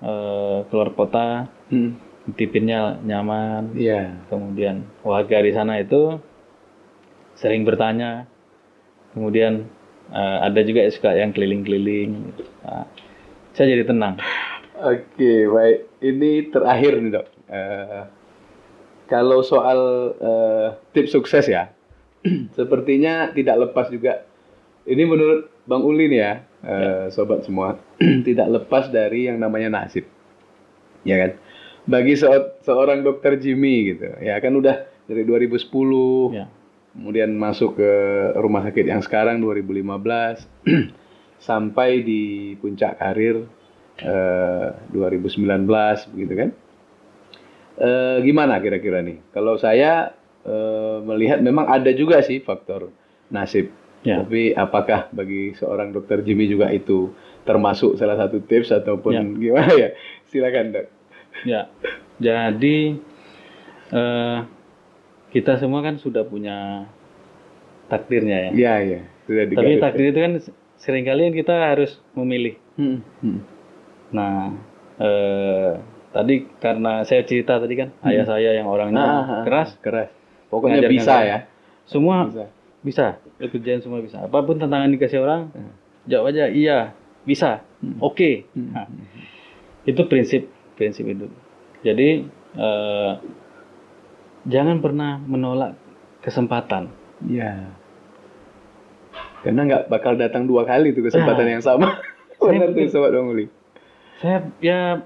eh, 0.00 0.58
keluar 0.70 0.90
kota, 0.92 1.46
Mm. 1.70 1.90
tipinnya 2.34 2.96
nyaman. 3.00 3.76
Iya. 3.76 4.16
Kemudian 4.26 4.88
warga 5.04 5.38
di 5.38 5.52
sana 5.52 5.78
itu 5.78 6.18
sering 7.34 7.62
bertanya. 7.62 8.24
Kemudian 9.12 9.68
eh, 10.10 10.38
ada 10.42 10.60
juga 10.62 10.84
yang 10.86 10.94
suka 10.94 11.10
yang 11.14 11.30
keliling-keliling. 11.30 12.34
Nah, 12.64 12.86
saya 13.52 13.70
jadi 13.70 13.86
tenang. 13.86 14.18
Oke, 14.74 15.46
baik. 15.46 15.78
Ini 16.02 16.30
terakhir 16.50 16.92
nih 16.98 17.10
dok. 17.14 17.26
Eh, 17.48 18.02
kalau 19.06 19.40
soal 19.40 19.80
eh, 20.18 20.68
tips 20.92 21.14
sukses 21.14 21.46
ya, 21.46 21.70
sepertinya 22.58 23.30
tidak 23.30 23.70
lepas 23.70 23.88
juga. 23.88 24.24
Ini 24.84 25.08
menurut 25.08 25.48
Bang 25.64 25.80
Uli 25.80 26.12
nih 26.12 26.20
ya, 26.20 26.32
eh, 26.64 27.04
sobat 27.12 27.44
semua, 27.44 27.76
tidak 28.26 28.48
lepas 28.50 28.88
dari 28.88 29.28
yang 29.28 29.36
namanya 29.38 29.68
nasib, 29.70 30.08
ya 31.04 31.16
kan? 31.20 31.30
Bagi 31.84 32.16
se- 32.16 32.56
seorang 32.64 33.04
dokter 33.04 33.36
Jimmy 33.36 33.92
gitu, 33.92 34.08
ya 34.18 34.40
kan 34.40 34.56
udah 34.56 34.88
dari 35.04 35.22
2010, 35.22 36.32
Ya. 36.32 36.48
kemudian 36.96 37.36
masuk 37.36 37.76
ke 37.76 37.92
rumah 38.40 38.64
sakit 38.64 38.88
yang 38.88 39.04
sekarang 39.04 39.36
2015 39.38 40.48
sampai 41.48 42.00
di 42.00 42.54
puncak 42.56 42.96
karir 42.96 43.44
eh, 44.00 44.68
2019 44.90 45.68
begitu 46.16 46.34
kan? 46.34 46.50
Eh, 47.74 48.16
gimana 48.22 48.62
kira-kira 48.62 49.02
nih? 49.02 49.18
Kalau 49.34 49.58
saya 49.58 50.14
eh, 50.46 50.98
melihat 51.04 51.42
memang 51.42 51.66
ada 51.66 51.90
juga 51.92 52.22
sih 52.22 52.40
faktor 52.40 52.88
nasib 53.28 53.68
Ya. 54.04 54.20
tapi 54.20 54.52
apakah 54.52 55.08
bagi 55.10 55.56
seorang 55.56 55.88
dokter 55.90 56.20
Jimmy 56.20 56.44
juga 56.44 56.68
itu 56.68 57.10
termasuk 57.42 57.96
salah 57.96 58.14
satu 58.14 58.36
tips 58.38 58.68
ataupun 58.70 59.12
Ya. 59.12 59.22
gimana 59.24 59.72
ya 59.74 59.90
silakan 60.28 60.66
dok 60.70 60.86
Ya, 61.42 61.66
jadi 62.16 62.94
eh, 63.90 64.38
kita 65.28 65.56
semua 65.56 65.80
kan 65.80 65.96
sudah 65.96 66.22
punya 66.22 66.86
takdirnya 67.86 68.48
ya. 68.48 68.50
ya 68.54 68.74
ya 68.80 69.00
sudah 69.24 69.42
Tapi 69.50 69.72
takdir 69.78 70.06
itu 70.08 70.20
kan 70.20 70.32
sering 70.76 71.04
kali 71.04 71.32
kita 71.32 71.74
harus 71.74 71.96
memilih. 72.12 72.54
Hmm, 72.76 73.00
hmm. 73.18 73.38
Nah, 74.12 74.52
eh, 74.96 75.70
tadi 76.10 76.46
karena 76.58 77.02
saya 77.02 77.26
cerita 77.26 77.58
tadi 77.58 77.74
kan 77.74 77.90
ayah 78.04 78.24
saya 78.24 78.54
yang 78.54 78.70
orangnya 78.70 79.00
Ah, 79.00 79.10
ah, 79.10 79.24
ah, 79.26 79.42
keras, 79.42 79.74
keras 79.80 80.10
pokoknya 80.46 80.86
bisa 80.86 81.02
saya. 81.18 81.26
ya 81.26 81.38
semua 81.84 82.30
bisa 82.30 82.46
bisa, 82.84 83.18
kerjaan 83.40 83.80
semua 83.80 83.98
bisa. 83.98 84.20
Apa 84.20 84.44
pun 84.44 84.60
tantangan 84.60 84.92
dikasih 84.92 85.24
orang, 85.24 85.48
Hmm. 85.50 85.72
jawab 86.04 86.30
aja 86.30 86.46
iya, 86.46 86.92
bisa, 87.24 87.64
Hmm. 87.80 87.96
oke. 87.98 88.44
Hmm. 88.52 88.70
Nah, 88.70 88.86
itu 89.84 90.00
prinsip 90.04 90.46
prinsip 90.76 91.08
itu. 91.08 91.26
Jadi 91.80 92.28
eh, 92.54 93.12
jangan 94.46 94.78
pernah 94.78 95.18
menolak 95.18 95.74
kesempatan. 96.20 96.86
Ya. 97.26 97.74
Karena 99.42 99.60
nggak 99.66 99.84
bakal 99.90 100.14
datang 100.14 100.46
dua 100.46 100.64
kali 100.64 100.94
tuh 100.94 101.04
kesempatan 101.04 101.44
Ah. 101.44 101.52
yang 101.58 101.64
sama. 101.64 101.98
Saya 102.38 102.60
Benar 102.60 102.76
tuh 102.76 102.88
sobat 102.92 103.10
Bang 103.10 103.26
Uli. 103.26 103.46
Saya 104.20 104.38
ya 104.60 105.00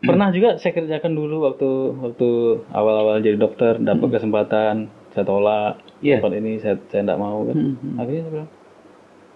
pernah 0.00 0.28
juga 0.28 0.58
saya 0.58 0.74
kerjakan 0.74 1.12
dulu 1.12 1.44
waktu 1.44 1.68
waktu 1.96 2.28
awal-awal 2.72 3.20
jadi 3.20 3.36
dokter 3.36 3.78
dapat 3.78 4.18
kesempatan 4.18 4.88
saya 5.10 5.24
tolak 5.26 5.82
Iya. 6.00 6.22
tempat 6.22 6.32
ini 6.38 6.52
saya 6.58 6.76
saya 6.88 7.02
tidak 7.04 7.18
mau 7.20 7.44
kan. 7.44 7.56
Hmm, 7.56 7.74
hmm. 7.76 7.94
Akhirnya 7.98 8.22
saya 8.22 8.32
bilang 8.32 8.50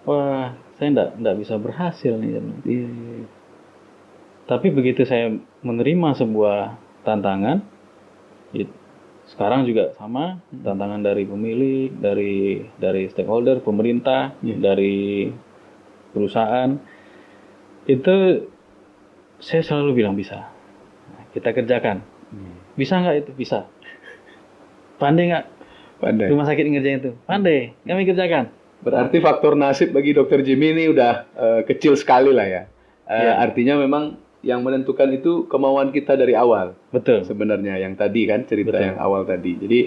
wah 0.05 0.47
saya 0.75 0.87
tidak 0.91 1.09
tidak 1.15 1.35
bisa 1.39 1.53
berhasil 1.57 2.13
nih. 2.15 2.29
Saya 2.31 2.41
bilang. 2.41 2.61
Iya, 2.63 2.87
iya. 2.87 3.25
Tapi 4.45 4.67
begitu 4.69 5.01
saya 5.03 5.33
menerima 5.61 6.09
sebuah 6.15 6.59
tantangan, 7.01 7.65
it- 8.53 8.77
sekarang 9.25 9.65
juga 9.65 9.89
sama 9.97 10.37
tantangan 10.53 11.01
dari 11.01 11.25
pemilik, 11.25 11.89
dari 11.91 12.61
dari 12.77 13.09
stakeholder, 13.09 13.57
pemerintah, 13.65 14.37
Iya. 14.45 14.55
dari 14.61 15.33
perusahaan, 16.13 16.77
itu 17.85 18.15
saya 19.41 19.61
selalu 19.61 19.97
bilang 19.97 20.13
bisa. 20.13 20.49
Kita 21.33 21.51
kerjakan. 21.51 22.05
Bisa 22.73 23.01
nggak 23.01 23.15
itu? 23.25 23.31
Bisa. 23.33 23.65
Pandai 24.95 25.27
nggak 25.27 25.45
Pandai. 25.95 26.27
rumah 26.27 26.45
sakit 26.45 26.63
ngerjain 26.65 26.99
itu? 26.99 27.11
Pandai. 27.23 27.71
Kami 27.81 28.03
kerjakan. 28.03 28.51
Berarti 28.83 29.17
faktor 29.17 29.55
nasib 29.55 29.89
bagi 29.89 30.11
dokter 30.11 30.43
Jimmy 30.43 30.71
ini 30.71 30.91
udah 30.91 31.13
eh, 31.31 31.61
kecil 31.63 31.95
sekali 31.95 32.29
lah 32.29 32.45
ya. 32.45 32.63
Eh, 33.05 33.17
Iya. 33.17 33.33
Artinya 33.41 33.75
memang 33.77 34.17
yang 34.41 34.61
menentukan 34.61 35.09
itu 35.09 35.49
kemauan 35.49 35.89
kita 35.89 36.13
dari 36.13 36.37
awal 36.37 36.77
Betul. 36.91 37.25
sebenarnya 37.25 37.81
yang 37.81 37.97
tadi 37.97 38.29
kan 38.29 38.45
cerita 38.45 38.77
Betul. 38.77 38.85
yang 38.93 38.97
awal 38.99 39.25
tadi. 39.25 39.57
Jadi 39.57 39.79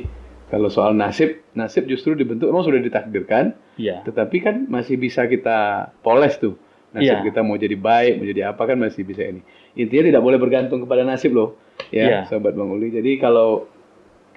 kalau 0.48 0.66
soal 0.66 0.96
nasib, 0.96 1.44
nasib 1.52 1.86
justru 1.86 2.16
dibentuk 2.16 2.48
memang 2.48 2.64
sudah 2.64 2.80
ditakdirkan, 2.80 3.52
Iya. 3.76 4.02
tetapi 4.02 4.36
kan 4.40 4.66
masih 4.66 4.96
bisa 4.96 5.28
kita 5.28 5.92
poles 6.00 6.40
tuh. 6.40 6.56
Nasib 6.90 7.20
Iya. 7.20 7.26
kita 7.28 7.44
mau 7.44 7.54
jadi 7.54 7.76
baik, 7.76 8.12
mau 8.18 8.26
jadi 8.26 8.42
apa 8.50 8.62
kan 8.64 8.80
masih 8.80 9.04
bisa 9.04 9.22
ini. 9.22 9.44
Intinya 9.76 10.08
tidak 10.10 10.22
boleh 10.24 10.40
bergantung 10.40 10.80
kepada 10.82 11.04
nasib 11.04 11.36
loh. 11.36 11.54
Ya, 11.92 12.24
Iya. 12.24 12.32
sobat 12.32 12.56
Bang 12.56 12.72
Uli. 12.72 12.90
Jadi 12.90 13.20
kalau 13.20 13.68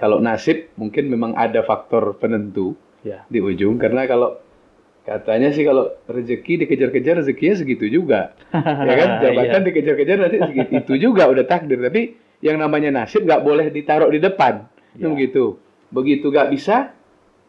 kalau 0.02 0.18
nasib 0.18 0.74
mungkin 0.74 1.08
memang 1.08 1.38
ada 1.38 1.62
faktor 1.62 2.18
penentu 2.18 2.74
Ya. 3.02 3.26
di 3.26 3.38
ujung 3.38 3.78
karena 3.78 4.06
kalau 4.06 4.38
katanya 5.02 5.50
sih 5.50 5.62
kalau 5.62 5.90
rezeki 6.06 6.62
dikejar-kejar 6.62 7.18
rezekinya 7.18 7.56
segitu 7.56 7.86
juga. 7.88 8.38
ya 8.86 8.94
kan? 8.96 9.10
Jabatan 9.20 9.58
Iya. 9.58 9.68
dikejar-kejar 9.68 10.18
nanti 10.20 10.38
segitu 10.40 10.74
itu 10.76 10.94
juga 11.00 11.26
udah 11.26 11.42
takdir, 11.42 11.82
tapi 11.82 12.14
yang 12.42 12.58
namanya 12.58 12.94
nasib 12.94 13.26
nggak 13.26 13.42
boleh 13.42 13.70
ditaruh 13.70 14.10
di 14.10 14.18
depan. 14.18 14.70
Iya. 14.94 15.10
Begitu. 15.10 15.58
Begitu 15.90 16.30
nggak 16.30 16.50
bisa, 16.50 16.94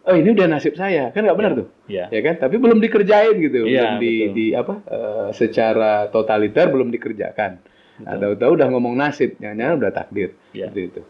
oh 0.02 0.16
ini 0.16 0.32
udah 0.32 0.48
nasib 0.48 0.72
saya. 0.72 1.12
Kan 1.12 1.28
nggak 1.28 1.36
benar 1.36 1.52
tuh 1.54 1.68
Iya. 1.84 2.08
ya 2.08 2.20
kan 2.24 2.34
tapi 2.40 2.56
belum 2.56 2.80
dikerjain 2.80 3.36
gitu 3.36 3.68
belum 3.68 3.68
Iya, 3.68 4.00
di, 4.00 4.12
betul. 4.24 4.32
di 4.32 4.46
apa 4.56 4.74
eh, 4.88 5.28
secara 5.36 6.08
totaliter 6.08 6.72
belum 6.72 6.88
dikerjakan 6.88 7.60
nah, 8.00 8.16
tahu-tahu 8.16 8.56
udah 8.56 8.68
ngomong 8.72 8.96
nasib 8.96 9.36
nyanyi 9.36 9.76
udah 9.76 9.92
takdir 9.92 10.32
Iya. 10.56 10.72
seperti 10.72 10.80
itu 10.88 11.00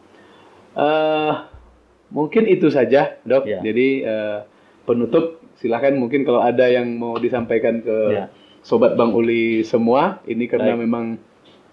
Eh, 0.72 1.32
mungkin 2.08 2.44
itu 2.44 2.68
saja 2.68 3.20
dok 3.22 3.44
Iya. 3.44 3.60
jadi 3.60 3.88
eh, 4.02 4.38
penutup 4.82 5.40
silahkan 5.54 5.92
mungkin 5.92 6.22
kalau 6.22 6.40
ada 6.40 6.64
yang 6.64 6.88
mau 6.94 7.16
disampaikan 7.16 7.80
ke 7.80 7.96
Iya. 8.10 8.24
sobat 8.60 8.94
bang 8.94 9.10
Uli 9.10 9.60
semua 9.62 10.20
ini 10.24 10.44
karena 10.44 10.72
Baik. 10.72 10.82
memang 10.82 11.06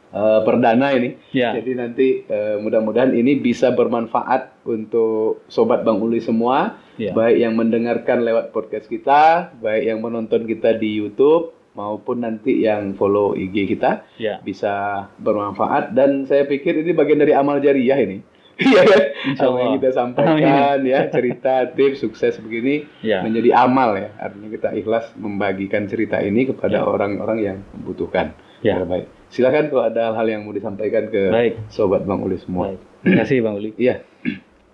eh, 0.10 0.40
perdana 0.42 0.92
ini 0.92 1.16
Ya. 1.32 1.54
jadi 1.54 1.76
nanti 1.76 2.24
eh, 2.24 2.56
mudah-mudahan 2.58 3.12
ini 3.14 3.36
bisa 3.36 3.72
bermanfaat 3.72 4.66
untuk 4.66 5.44
sobat 5.48 5.82
Bang 5.82 6.00
Uli 6.00 6.20
semua, 6.20 6.76
Ya. 6.96 7.14
baik 7.14 7.38
yang 7.38 7.54
mendengarkan 7.54 8.22
lewat 8.22 8.52
podcast 8.52 8.86
kita, 8.86 9.54
baik 9.56 9.86
yang 9.86 10.00
menonton 10.00 10.44
kita 10.44 10.74
di 10.74 10.98
YouTube 10.98 11.54
maupun 11.72 12.20
nanti 12.20 12.60
yang 12.60 12.92
follow 12.94 13.32
IG 13.32 13.70
kita 13.70 14.04
Ya. 14.18 14.42
bisa 14.42 15.08
bermanfaat 15.16 15.94
dan 15.94 16.26
saya 16.26 16.44
pikir 16.44 16.76
ini 16.78 16.92
bagian 16.92 17.18
dari 17.18 17.32
amal 17.32 17.60
jariah 17.60 17.96
ini. 17.98 18.20
Iya 18.60 18.82
kan? 18.84 19.02
Apa 19.40 19.58
yang 19.58 19.74
kita 19.80 19.90
sampaikan 19.92 20.78
ya, 20.84 21.08
cerita, 21.08 21.54
tips, 21.70 22.00
sukses 22.00 22.36
begini 22.38 22.84
Ya. 23.00 23.24
menjadi 23.24 23.56
amal 23.58 23.96
ya. 23.96 24.12
Artinya 24.18 24.50
kita 24.50 24.70
ikhlas 24.74 25.16
membagikan 25.16 25.84
cerita 25.86 26.20
ini 26.20 26.44
kepada 26.46 26.80
Ya. 26.80 26.84
orang-orang 26.84 27.38
yang 27.40 27.58
membutuhkan. 27.74 28.36
Ya. 28.60 28.84
baik. 28.84 29.08
Silakan 29.30 29.70
kalau 29.70 29.84
ada 29.86 30.12
hal-hal 30.12 30.28
yang 30.30 30.42
mau 30.44 30.52
disampaikan 30.52 31.08
ke 31.08 31.30
Baik. 31.30 31.54
sobat 31.70 32.04
Bang 32.04 32.20
Uli 32.20 32.36
semua. 32.38 32.68
Baik. 32.68 32.80
Terima 33.00 33.16
kasih 33.24 33.38
Bang 33.40 33.56
Uli. 33.56 33.72
Iya, 33.74 33.96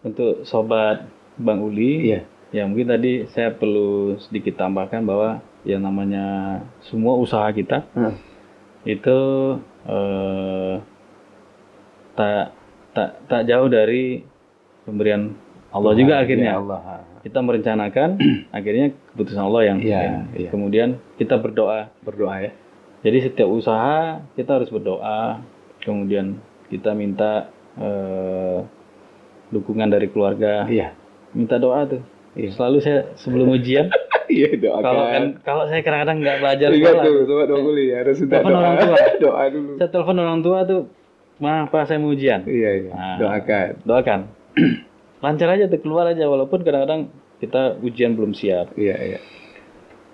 Untuk 0.02 0.42
sobat 0.44 1.06
Bang 1.36 1.62
Uli, 1.62 2.10
iya, 2.10 2.26
ya 2.50 2.66
mungkin 2.66 2.88
tadi 2.88 3.26
saya 3.28 3.52
perlu 3.52 4.18
sedikit 4.18 4.56
tambahkan 4.56 5.02
bahwa 5.02 5.38
yang 5.62 5.82
namanya 5.82 6.26
semua 6.82 7.14
usaha 7.16 7.46
kita 7.52 7.86
Hmm. 7.92 8.18
itu 8.84 9.18
eh, 9.84 10.74
tak 12.16 12.54
tak 12.96 13.28
tak 13.28 13.42
jauh 13.46 13.68
dari 13.68 14.24
pemberian 14.82 15.36
Allah 15.70 15.92
juga 15.94 16.14
akhirnya. 16.18 16.56
Ya 16.56 16.58
Allah. 16.58 17.04
Kita 17.20 17.42
merencanakan, 17.42 18.10
akhirnya 18.58 18.86
keputusan 19.12 19.44
Allah 19.44 19.62
yang 19.66 19.78
Iya, 19.80 20.00
yang- 20.00 20.26
iya. 20.34 20.50
kemudian 20.50 20.90
kita 21.16 21.36
berdoa. 21.36 21.92
Berdoa 22.00 22.36
ya. 22.40 22.52
Jadi 23.02 23.18
setiap 23.22 23.50
usaha 23.50 24.24
kita 24.34 24.56
harus 24.56 24.70
berdoa, 24.70 25.44
kemudian 25.82 26.40
kita 26.68 26.94
minta 26.94 27.52
eh, 27.76 28.60
dukungan 29.48 29.90
dari 29.90 30.08
keluarga, 30.08 30.64
Iya. 30.66 30.96
minta 31.32 31.58
doa 31.58 31.84
tuh. 31.86 32.02
Iya. 32.34 32.52
Selalu 32.52 32.78
saya 32.80 33.00
sebelum 33.16 33.52
ujian, 33.52 33.92
Iya 34.26 34.58
doakan. 34.58 34.82
kalau 34.82 35.04
kan 35.06 35.24
kalau 35.44 35.64
saya 35.68 35.82
kadang-kadang 35.82 36.18
nggak 36.18 36.38
belajar 36.40 36.68
Ingat 36.68 36.82
sekolah, 36.90 37.04
tuh, 37.06 37.18
sobat 37.26 37.48
Bang 37.48 37.64
Uli 37.64 37.86
harus 37.90 38.16
minta 38.18 38.38
doa. 38.38 38.50
orang 38.50 38.76
tua. 38.76 38.98
doa 39.24 39.44
dulu. 39.48 39.72
saya 39.76 39.90
telepon 39.90 40.18
orang 40.18 40.40
tua 40.42 40.60
tuh, 40.64 40.82
ma 41.42 41.68
pak 41.68 41.92
saya 41.92 42.00
mau 42.00 42.16
ujian, 42.16 42.48
Iya, 42.48 42.70
iya. 42.80 42.92
Nah. 42.96 43.18
Doakan. 43.20 43.68
doakan. 43.84 44.20
Lancar 45.24 45.50
aja 45.52 45.68
tuh 45.68 45.80
keluar 45.84 46.08
aja, 46.08 46.28
walaupun 46.32 46.64
kadang-kadang 46.64 47.12
kita 47.44 47.76
ujian 47.84 48.16
belum 48.16 48.32
siap. 48.32 48.72
Iya, 48.80 48.96
iya. 48.96 49.20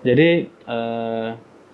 Jadi 0.02 0.50
eh, 0.50 1.28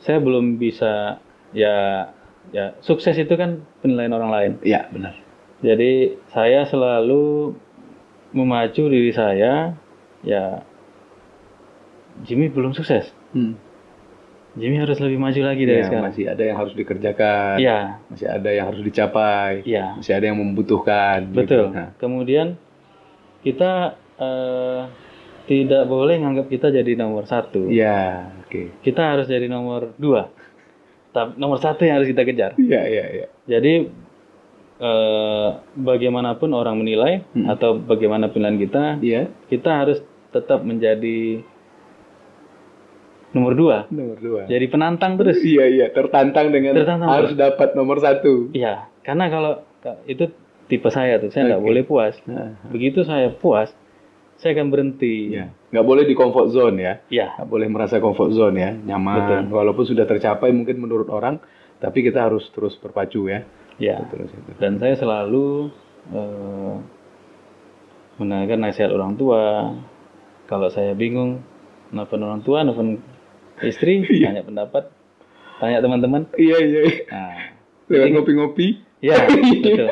saya 0.04 0.18
belum 0.20 0.60
bisa 0.60 1.16
ya 1.56 2.08
ya 2.52 2.76
sukses 2.84 3.16
itu 3.16 3.32
kan 3.40 3.64
penilaian 3.80 4.12
orang 4.12 4.30
lain. 4.30 4.52
Iya, 4.60 4.88
benar. 4.92 5.16
Jadi 5.64 6.20
saya 6.30 6.68
selalu 6.68 7.56
memacu 8.36 8.84
diri 8.92 9.10
saya 9.16 9.74
ya 10.22 10.60
Jimmy 12.26 12.52
belum 12.52 12.76
sukses. 12.76 13.08
Hmm. 13.32 13.56
Jimmy 14.58 14.76
harus 14.76 14.98
lebih 14.98 15.16
maju 15.16 15.40
lagi 15.40 15.62
dari 15.62 15.78
Iya, 15.78 15.86
sekarang. 15.86 16.04
masih 16.06 16.24
ada 16.26 16.42
yang 16.42 16.56
harus 16.56 16.74
dikerjakan. 16.74 17.54
Iya, 17.56 17.78
Masih 18.06 18.26
ada 18.28 18.48
yang 18.50 18.66
harus 18.66 18.82
dicapai. 18.82 19.52
iya, 19.62 19.86
Masih 19.94 20.12
ada 20.12 20.24
yang 20.26 20.36
membutuhkan. 20.36 21.18
betul. 21.30 21.70
Gitu. 21.70 21.74
Nah, 21.74 21.88
Kemudian 21.96 22.46
kita 23.40 23.72
eh, 24.18 24.80
tidak 25.46 25.86
boleh 25.86 26.18
nganggap 26.18 26.46
kita 26.46 26.68
jadi 26.68 26.92
nomor 26.94 27.24
satu. 27.24 27.66
Iya, 27.66 28.28
oke. 28.42 28.82
Kita 28.82 29.14
harus 29.14 29.24
jadi 29.24 29.46
nomor 29.46 29.94
dua. 29.94 30.28
Tapi 31.08 31.34
nomor 31.36 31.56
satu 31.56 31.82
yang 31.82 31.96
harus 31.96 32.10
kita 32.10 32.22
kejar. 32.22 32.52
Iya, 32.54 32.82
iya, 32.84 33.04
iya. 33.14 33.26
Jadi 33.48 33.72
eh, 34.78 35.48
bagaimanapun 35.74 36.50
orang 36.52 36.78
menilai 36.78 37.26
Hmm. 37.32 37.48
atau 37.48 37.74
bagaimana 37.76 38.28
pilihan 38.28 38.54
kita, 38.56 38.84
Iya. 39.00 39.22
kita 39.46 39.70
harus 39.74 39.98
tetap 40.28 40.62
menjadi 40.62 41.42
nomor 43.32 43.52
dua. 43.56 43.76
Nomor 43.92 44.18
dua. 44.20 44.40
Jadi 44.48 44.66
penantang 44.68 45.20
terus. 45.20 45.40
Iya, 45.40 45.64
iya. 45.68 45.86
Tertantang 45.92 46.48
dengan 46.52 46.76
Tertantang 46.76 47.08
harus 47.10 47.32
dapat 47.36 47.76
nomor 47.76 48.00
satu. 48.00 48.52
Iya, 48.52 48.88
karena 49.04 49.28
kalau 49.28 49.52
itu 50.08 50.28
tipe 50.68 50.88
saya 50.92 51.16
tuh, 51.20 51.32
saya 51.32 51.56
nggak 51.56 51.62
Oke. 51.64 51.68
boleh 51.72 51.82
puas. 51.84 52.14
Nah, 52.28 52.60
Begitu 52.68 53.04
saya 53.04 53.32
puas, 53.32 53.72
saya 54.36 54.52
akan 54.56 54.68
berhenti. 54.68 55.32
Iya. 55.36 55.52
Nggak 55.72 55.86
boleh 55.86 56.04
di 56.08 56.14
comfort 56.16 56.48
zone 56.52 56.76
ya. 56.80 56.94
Iya, 57.08 57.26
Nggak 57.40 57.48
boleh 57.48 57.68
merasa 57.68 57.96
comfort 58.00 58.32
zone 58.32 58.56
ya. 58.56 58.70
Nyaman. 58.76 59.16
Betul. 59.16 59.40
Walaupun 59.52 59.84
sudah 59.84 60.04
tercapai 60.08 60.52
mungkin 60.52 60.80
menurut 60.80 61.08
orang, 61.08 61.40
tapi 61.80 62.04
kita 62.04 62.24
harus 62.24 62.44
terus 62.52 62.76
berpacu 62.80 63.28
ya. 63.28 63.44
iya. 63.80 64.00
Terus. 64.08 64.28
Dan 64.60 64.80
saya 64.80 64.96
selalu 64.96 65.68
eh, 66.12 66.74
mendengarkan 68.18 68.60
nasihat 68.60 68.90
orang 68.92 69.14
tua. 69.14 69.72
Kalau 70.48 70.72
saya 70.72 70.96
bingung, 70.96 71.44
nelfon 71.92 72.24
orang 72.24 72.40
tua, 72.40 72.64
nelfon 72.64 72.96
istri, 73.62 74.02
tanya 74.24 74.42
pendapat, 74.42 74.90
tanya 75.58 75.78
teman-teman. 75.80 76.22
Iya, 76.34 76.58
iya. 76.60 76.80
iya. 76.90 77.02
Nah, 77.08 77.34
Lewat 77.88 78.08
ngopi-ngopi. 78.12 78.84
ya 79.00 79.16
betul. 79.26 79.88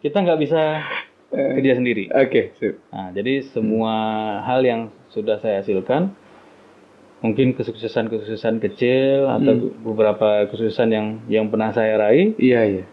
Kita 0.00 0.22
nggak 0.22 0.40
bisa 0.40 0.80
kerja 1.28 1.72
sendiri. 1.76 2.08
Oke, 2.14 2.54
sip. 2.56 2.78
Nah, 2.88 3.12
jadi 3.12 3.42
semua 3.44 3.94
hal 4.40 4.62
yang 4.62 4.88
sudah 5.10 5.36
saya 5.42 5.60
hasilkan, 5.60 6.14
mungkin 7.20 7.52
kesuksesan-kesuksesan 7.52 8.62
kecil 8.62 9.26
atau 9.26 9.74
beberapa 9.82 10.46
kesuksesan 10.48 10.88
yang 10.94 11.06
yang 11.26 11.44
pernah 11.50 11.74
saya 11.74 11.98
raih, 11.98 12.32
Iya, 12.38 12.60
iya. 12.64 12.84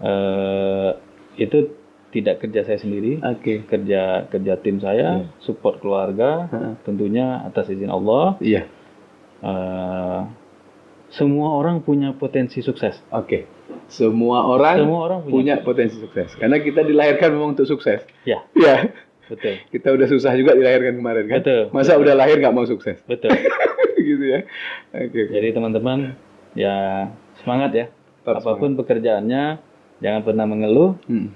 eh, 0.00 0.90
itu 1.36 1.74
tidak 2.10 2.40
kerja 2.40 2.64
saya 2.64 2.78
sendiri, 2.78 3.18
Oke. 3.20 3.66
kerja 3.66 4.26
kerja 4.26 4.52
tim 4.58 4.78
saya, 4.78 5.26
support 5.38 5.78
keluarga, 5.78 6.46
Heeh. 6.48 6.72
tentunya 6.82 7.42
atas 7.44 7.68
izin 7.68 7.90
Allah. 7.90 8.38
Iya. 8.40 8.64
Eh, 9.40 10.20
semua 11.10 11.48
orang 11.54 11.80
punya 11.80 12.12
potensi 12.12 12.60
sukses. 12.60 13.00
Oke. 13.10 13.48
Semua 13.86 14.46
orang 14.46 14.76
Semua 14.78 15.00
orang 15.02 15.20
punya. 15.20 15.32
punya 15.32 15.54
potensi 15.60 15.96
sukses. 15.96 16.30
Karena 16.34 16.58
kita 16.58 16.80
dilahirkan 16.80 17.28
memang 17.30 17.52
untuk 17.52 17.66
sukses. 17.66 18.04
Ya, 18.22 18.46
Iya. 18.52 18.94
betul, 19.30 19.58
Kita 19.68 19.90
udah 19.90 20.06
susah 20.06 20.34
juga 20.34 20.54
dilahirkan 20.54 20.94
kemarin 20.94 21.24
kan. 21.26 21.38
Betul. 21.42 21.62
Masa 21.70 21.94
udah 21.94 22.14
lahir 22.14 22.38
nggak 22.38 22.52
mau 22.52 22.62
sukses? 22.64 22.98
betul. 23.04 23.30
gitu 24.00 24.24
ya. 24.24 24.46
Oke. 24.92 25.28
Jadi 25.28 25.48
teman-teman 25.50 26.14
ya 26.52 27.08
semangat 27.38 27.70
ya. 27.72 27.86
Tetap 28.20 28.42
Apa 28.42 28.52
pun 28.56 28.74
pekerjaannya, 28.74 29.44
jangan 29.98 30.20
pernah 30.22 30.44
mengeluh, 30.44 30.94
Hmm. 31.04 31.32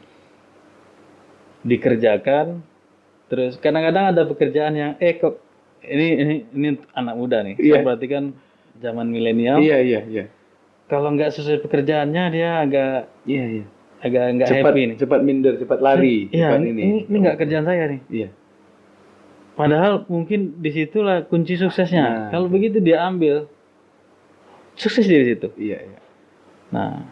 dikerjakan. 1.63 2.61
Terus 3.27 3.57
kadang-kadang 3.57 4.13
ada 4.13 4.23
pekerjaan 4.25 4.75
yang 4.75 4.91
eh 4.99 5.17
kok 5.17 5.41
ini 5.87 6.07
ini 6.17 6.35
ini 6.51 6.69
anak 6.93 7.15
muda 7.15 7.41
nih. 7.41 7.55
Iya. 7.57 7.73
Saya 7.75 7.85
perhatikan 7.85 8.25
zaman 8.79 9.07
milenial. 9.09 9.61
Iya, 9.61 9.79
iya, 9.81 10.01
iya. 10.05 10.25
Kalau 10.85 11.13
nggak 11.13 11.33
sesuai 11.33 11.61
pekerjaannya 11.61 12.25
dia 12.29 12.61
agak 12.61 13.09
Iya, 13.25 13.45
iya. 13.61 13.65
agak 14.01 14.23
nggak 14.37 14.49
happy 14.51 14.83
nih. 14.85 14.97
cepat 15.01 15.21
minder, 15.21 15.55
cepat 15.57 15.79
lari. 15.81 16.29
Iya, 16.29 16.53
cepat 16.53 16.61
ini, 16.63 16.83
ini. 17.05 17.17
nggak 17.17 17.37
kerjaan 17.39 17.65
saya 17.65 17.85
nih. 17.89 18.01
Iya. 18.09 18.29
Padahal 19.55 20.03
mungkin 20.11 20.59
di 20.59 20.71
situlah 20.71 21.23
kunci 21.25 21.55
suksesnya. 21.55 22.03
Nah. 22.03 22.29
Kalau 22.29 22.51
begitu 22.51 22.83
dia 22.83 23.01
ambil, 23.01 23.47
sukses 24.75 25.07
dari 25.07 25.31
situ. 25.31 25.49
Iya, 25.55 25.79
iya. 25.81 25.99
Nah, 26.75 27.07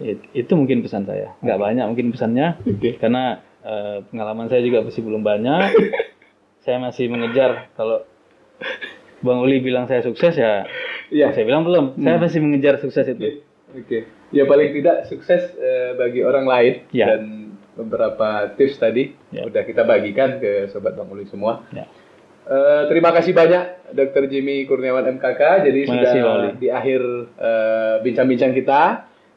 it- 0.00 0.24
itu 0.32 0.52
mungkin 0.56 0.80
pesan 0.80 1.04
saya. 1.04 1.36
Nggak 1.38 1.58
banyak 1.60 1.84
mungkin 1.86 2.08
pesannya, 2.10 2.56
Oke. 2.62 2.96
karena 2.96 3.44
eh, 3.62 4.02
pengalaman 4.08 4.48
saya 4.48 4.58
juga 4.58 4.82
masih 4.82 5.04
belum 5.04 5.22
banyak. 5.22 5.70
saya 6.62 6.78
masih 6.78 7.10
mengejar. 7.10 7.68
Kalau 7.74 8.06
Bang 9.22 9.38
Uli 9.42 9.62
bilang 9.62 9.86
saya 9.86 10.02
sukses 10.02 10.34
ya, 10.34 10.66
Iya. 11.10 11.30
saya 11.34 11.44
bilang 11.46 11.62
belum. 11.62 11.98
Saya 11.98 12.18
masih 12.18 12.40
mengejar 12.42 12.78
sukses 12.78 13.06
itu. 13.06 13.42
Oke. 13.74 14.06
Ya 14.32 14.48
paling 14.48 14.72
tidak 14.72 15.04
sukses 15.06 15.52
eh, 15.58 15.92
bagi 15.94 16.24
orang 16.24 16.46
lain 16.48 16.74
Ya. 16.90 17.12
dan 17.14 17.52
beberapa 17.76 18.52
tips 18.56 18.80
tadi 18.80 19.12
Ya. 19.30 19.44
udah 19.44 19.62
kita 19.64 19.84
bagikan 19.84 20.40
ke 20.40 20.70
sobat 20.72 20.96
Bang 20.96 21.10
Uli 21.12 21.28
semua. 21.28 21.62
Ya. 21.70 21.84
Eh, 22.42 22.82
terima 22.90 23.14
kasih 23.14 23.30
banyak 23.32 23.94
Dr. 23.94 24.26
Jimmy 24.26 24.66
Kurniawan 24.66 25.06
MKK. 25.06 25.62
Jadi 25.62 25.80
Terima 25.86 25.92
sudah 25.94 26.10
kasih, 26.10 26.58
di 26.58 26.68
akhir 26.68 27.02
eh, 27.38 27.94
bincang-bincang 28.02 28.52
kita 28.52 28.80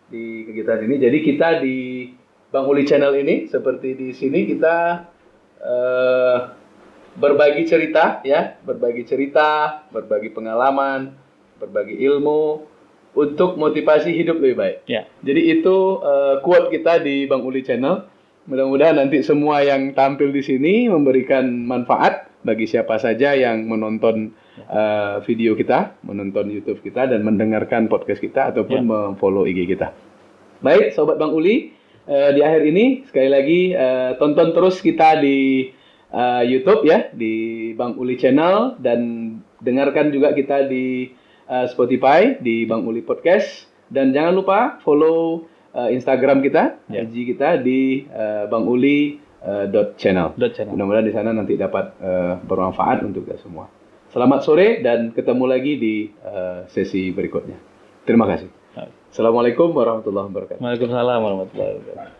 di 0.09 0.45
kegiatan 0.49 0.81
ini. 0.81 0.95
Jadi 0.97 1.17
kita 1.21 1.47
di 1.61 1.77
Bang 2.49 2.65
Uli 2.65 2.81
Channel 2.81 3.13
ini 3.19 3.45
seperti 3.45 3.93
di 3.93 4.09
sini 4.09 4.49
kita 4.49 5.05
eh, 5.61 6.37
berbagi 7.15 7.63
cerita 7.65 8.19
ya, 8.21 8.59
berbagi 8.61 9.07
cerita, 9.07 9.81
berbagi 9.89 10.29
pengalaman, 10.31 11.15
berbagi 11.57 11.95
ilmu 12.03 12.67
untuk 13.15 13.55
motivasi 13.55 14.11
hidup 14.11 14.43
lebih 14.43 14.57
baik. 14.59 14.77
Ya, 14.85 15.07
Jadi 15.23 15.59
itu 15.59 16.03
eh, 16.03 16.35
quote 16.43 16.67
kita 16.67 16.99
di 16.99 17.23
Bang 17.25 17.47
Uli 17.47 17.63
Channel. 17.63 18.11
Mudah-mudahan 18.45 19.01
nanti 19.01 19.25
semua 19.25 19.65
yang 19.65 19.95
tampil 19.97 20.29
di 20.29 20.45
sini 20.45 20.85
memberikan 20.85 21.49
manfaat 21.65 22.29
bagi 22.45 22.69
siapa 22.69 23.01
saja 23.01 23.33
yang 23.33 23.65
menonton 23.65 24.35
eh, 24.59 25.15
video 25.25 25.55
kita, 25.57 25.97
menonton 26.05 26.51
YouTube 26.51 26.83
kita 26.83 27.09
dan 27.09 27.23
mendengarkan 27.25 27.87
podcast 27.89 28.21
kita 28.21 28.53
ataupun 28.53 28.83
Ya. 28.83 28.85
memfollow 28.85 29.47
IG 29.47 29.65
kita. 29.65 29.95
Baik, 30.61 30.93
sobat 30.93 31.17
Bang 31.17 31.33
Uli, 31.33 31.71
eh, 32.05 32.29
di 32.35 32.41
akhir 32.43 32.61
ini 32.67 33.01
sekali 33.07 33.29
lagi 33.31 33.59
eh, 33.73 34.11
tonton 34.19 34.51
terus 34.53 34.77
kita 34.77 35.17
di 35.23 35.71
eh, 36.15 36.43
YouTube 36.47 36.87
ya, 36.87 37.11
di 37.11 37.33
Bang 37.75 37.99
Uli 37.99 38.15
Channel 38.15 38.79
dan 38.79 38.99
dengarkan 39.59 40.15
juga 40.15 40.31
kita 40.31 40.63
di 40.65 41.11
eh, 41.45 41.65
Spotify 41.67 42.39
di 42.39 42.63
Bang 42.63 42.87
Uli 42.87 43.03
Podcast 43.03 43.67
dan 43.91 44.15
jangan 44.15 44.33
lupa 44.33 44.59
follow 44.81 45.43
eh, 45.75 45.91
Instagram 45.91 46.39
kita, 46.39 46.79
Ya. 46.87 47.03
IG 47.03 47.35
kita 47.35 47.59
di 47.59 48.07
eh, 48.07 48.47
Bang 48.47 48.65
Uli 48.65 49.19
eh, 49.43 49.65
dot 49.67 49.99
channel. 49.99 50.31
dot 50.39 50.55
channel. 50.55 50.71
Mudah-mudahan 50.73 51.05
di 51.05 51.13
sana 51.13 51.35
nanti 51.35 51.59
dapat 51.59 51.99
eh, 51.99 52.33
bermanfaat 52.39 53.03
untuk 53.03 53.27
kita 53.27 53.43
semua. 53.43 53.67
Selamat 54.09 54.47
sore 54.47 54.79
dan 54.79 55.11
ketemu 55.11 55.43
lagi 55.43 55.73
di 55.75 55.95
eh, 56.07 56.63
sesi 56.71 57.11
berikutnya. 57.11 57.59
Terima 58.07 58.23
kasih. 58.25 58.47
Assalamualaikum 59.11 59.71
warahmatullahi 59.71 60.27
wabarakatuh. 60.27 60.59
Waalaikumsalam 60.59 61.19
warahmatullahi 61.23 61.71
wabarakatuh. 61.79 62.15